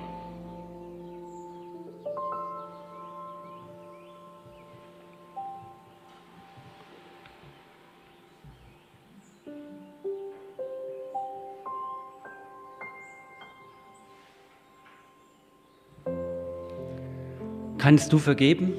Kannst 17.84 18.13
du 18.13 18.17
vergeben? 18.17 18.72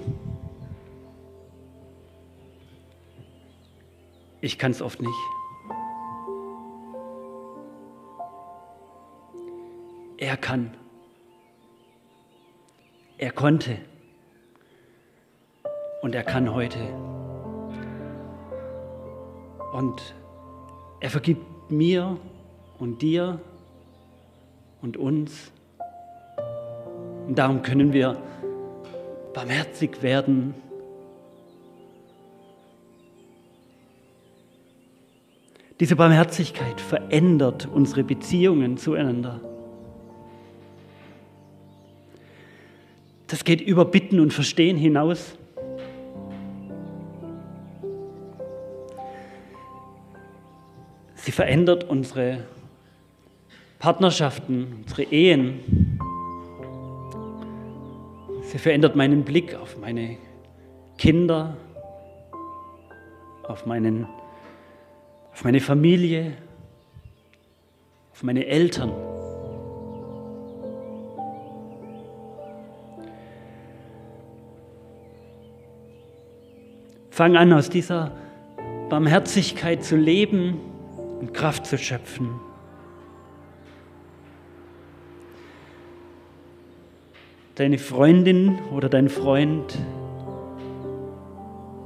Ich 4.41 4.59
kann 4.59 4.71
es 4.71 4.81
oft 4.81 5.03
nicht. 5.03 5.13
Er 10.17 10.39
kann. 10.39 10.75
Er 13.19 13.31
konnte. 13.31 13.77
Und 16.01 16.15
er 16.15 16.23
kann 16.23 16.55
heute. 16.55 16.79
Und 19.75 20.15
er 21.01 21.11
vergibt 21.11 21.71
mir 21.71 22.17
und 22.79 23.03
dir 23.03 23.39
und 24.81 24.97
uns. 24.97 25.53
Und 27.27 27.39
darum 27.39 27.61
können 27.61 27.93
wir 27.93 28.17
barmherzig 29.35 30.03
werden. 30.03 30.55
Diese 35.81 35.97
Barmherzigkeit 35.97 36.81
verändert 36.81 37.67
unsere 37.67 38.05
Beziehungen 38.05 38.79
zueinander. 38.79 39.41
Das 43.27 43.45
geht 43.45 43.61
über 43.61 43.85
Bitten 43.85 44.21
und 44.21 44.33
Verstehen 44.33 44.77
hinaus. 44.77 45.37
Sie 51.17 51.33
verändert 51.33 51.85
unsere 51.85 52.45
Partnerschaften, 53.79 54.85
unsere 54.85 55.03
Ehen. 55.05 55.84
Sie 58.55 58.61
verändert 58.61 58.95
meinen 58.95 59.25
Blick 59.25 59.57
auf 59.57 59.79
meine 59.79 60.17
Kinder, 60.97 61.57
auf, 63.43 63.67
meinen, 63.67 64.07
auf 65.33 65.43
meine 65.43 65.59
Familie, 65.59 66.35
auf 68.13 68.23
meine 68.23 68.47
Eltern. 68.47 68.93
Fang 77.11 77.37
an, 77.37 77.53
aus 77.53 77.69
dieser 77.69 78.13
Barmherzigkeit 78.89 79.83
zu 79.83 79.97
leben 79.97 80.61
und 81.19 81.35
Kraft 81.35 81.67
zu 81.67 81.77
schöpfen. 81.77 82.39
Deine 87.57 87.79
Freundin 87.79 88.59
oder 88.73 88.89
dein 88.89 89.09
Freund 89.09 89.79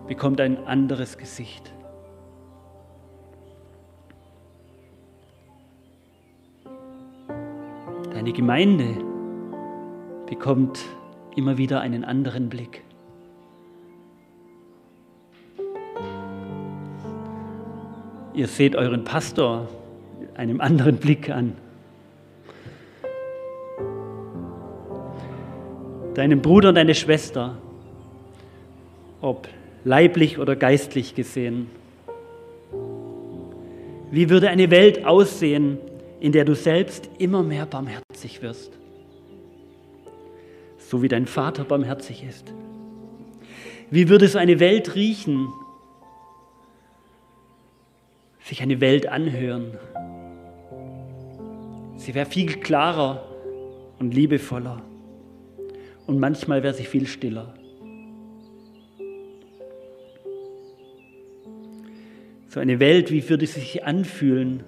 bekommt 0.06 0.40
ein 0.40 0.66
anderes 0.66 1.18
Gesicht. 1.18 1.74
Deine 8.14 8.32
Gemeinde 8.32 8.96
bekommt 10.26 10.86
immer 11.36 11.58
wieder 11.58 11.82
einen 11.82 12.02
anderen 12.02 12.48
Blick. 12.48 12.82
Ihr 18.32 18.46
seht 18.46 18.74
euren 18.74 19.04
Pastor 19.04 19.68
einem 20.34 20.62
anderen 20.62 20.96
Blick 20.96 21.28
an. 21.28 21.56
Deinen 26.18 26.42
Bruder 26.42 26.70
und 26.70 26.74
deine 26.74 26.96
Schwester, 26.96 27.58
ob 29.20 29.46
leiblich 29.84 30.40
oder 30.40 30.56
geistlich 30.56 31.14
gesehen. 31.14 31.70
Wie 34.10 34.28
würde 34.28 34.50
eine 34.50 34.72
Welt 34.72 35.04
aussehen, 35.04 35.78
in 36.18 36.32
der 36.32 36.44
du 36.44 36.56
selbst 36.56 37.08
immer 37.18 37.44
mehr 37.44 37.66
barmherzig 37.66 38.42
wirst? 38.42 38.72
So 40.78 41.02
wie 41.02 41.08
dein 41.08 41.26
Vater 41.26 41.62
barmherzig 41.62 42.24
ist. 42.28 42.52
Wie 43.88 44.08
würde 44.08 44.26
so 44.26 44.38
eine 44.38 44.58
Welt 44.58 44.96
riechen, 44.96 45.46
sich 48.40 48.60
eine 48.60 48.80
Welt 48.80 49.06
anhören. 49.06 49.78
Sie 51.94 52.12
wäre 52.12 52.26
viel 52.26 52.54
klarer 52.54 53.22
und 54.00 54.12
liebevoller. 54.12 54.82
Und 56.08 56.20
manchmal 56.20 56.62
wäre 56.62 56.72
sie 56.72 56.84
viel 56.84 57.06
stiller. 57.06 57.52
So 62.48 62.60
eine 62.60 62.80
Welt, 62.80 63.10
wie 63.10 63.28
würde 63.28 63.46
sie 63.46 63.60
sich 63.60 63.84
anfühlen? 63.84 64.64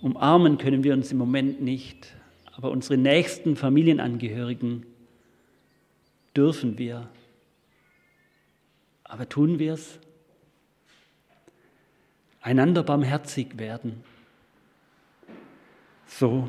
Umarmen 0.00 0.56
können 0.56 0.84
wir 0.84 0.94
uns 0.94 1.12
im 1.12 1.18
Moment 1.18 1.60
nicht, 1.60 2.16
aber 2.56 2.70
unsere 2.70 2.96
nächsten 2.96 3.56
Familienangehörigen 3.56 4.86
dürfen 6.34 6.78
wir. 6.78 7.10
Aber 9.04 9.28
tun 9.28 9.58
wir 9.58 9.74
es? 9.74 9.98
Einander 12.40 12.82
barmherzig 12.82 13.58
werden, 13.58 14.02
so 16.06 16.48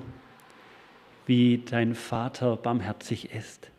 wie 1.29 1.59
dein 1.59 1.93
Vater 1.93 2.57
barmherzig 2.57 3.29
ist. 3.31 3.69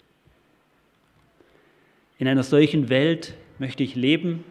In 2.16 2.28
einer 2.28 2.44
solchen 2.44 2.88
Welt 2.88 3.34
möchte 3.58 3.82
ich 3.82 3.96
leben. 3.96 4.44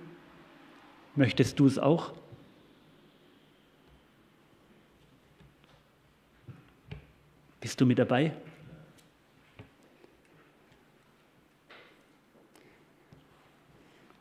Möchtest 1.16 1.60
du 1.60 1.66
es 1.66 1.80
auch? 1.80 2.12
Bist 7.62 7.80
du 7.80 7.86
mit 7.86 8.00
dabei? 8.00 8.34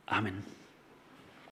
Amen. 0.07 0.58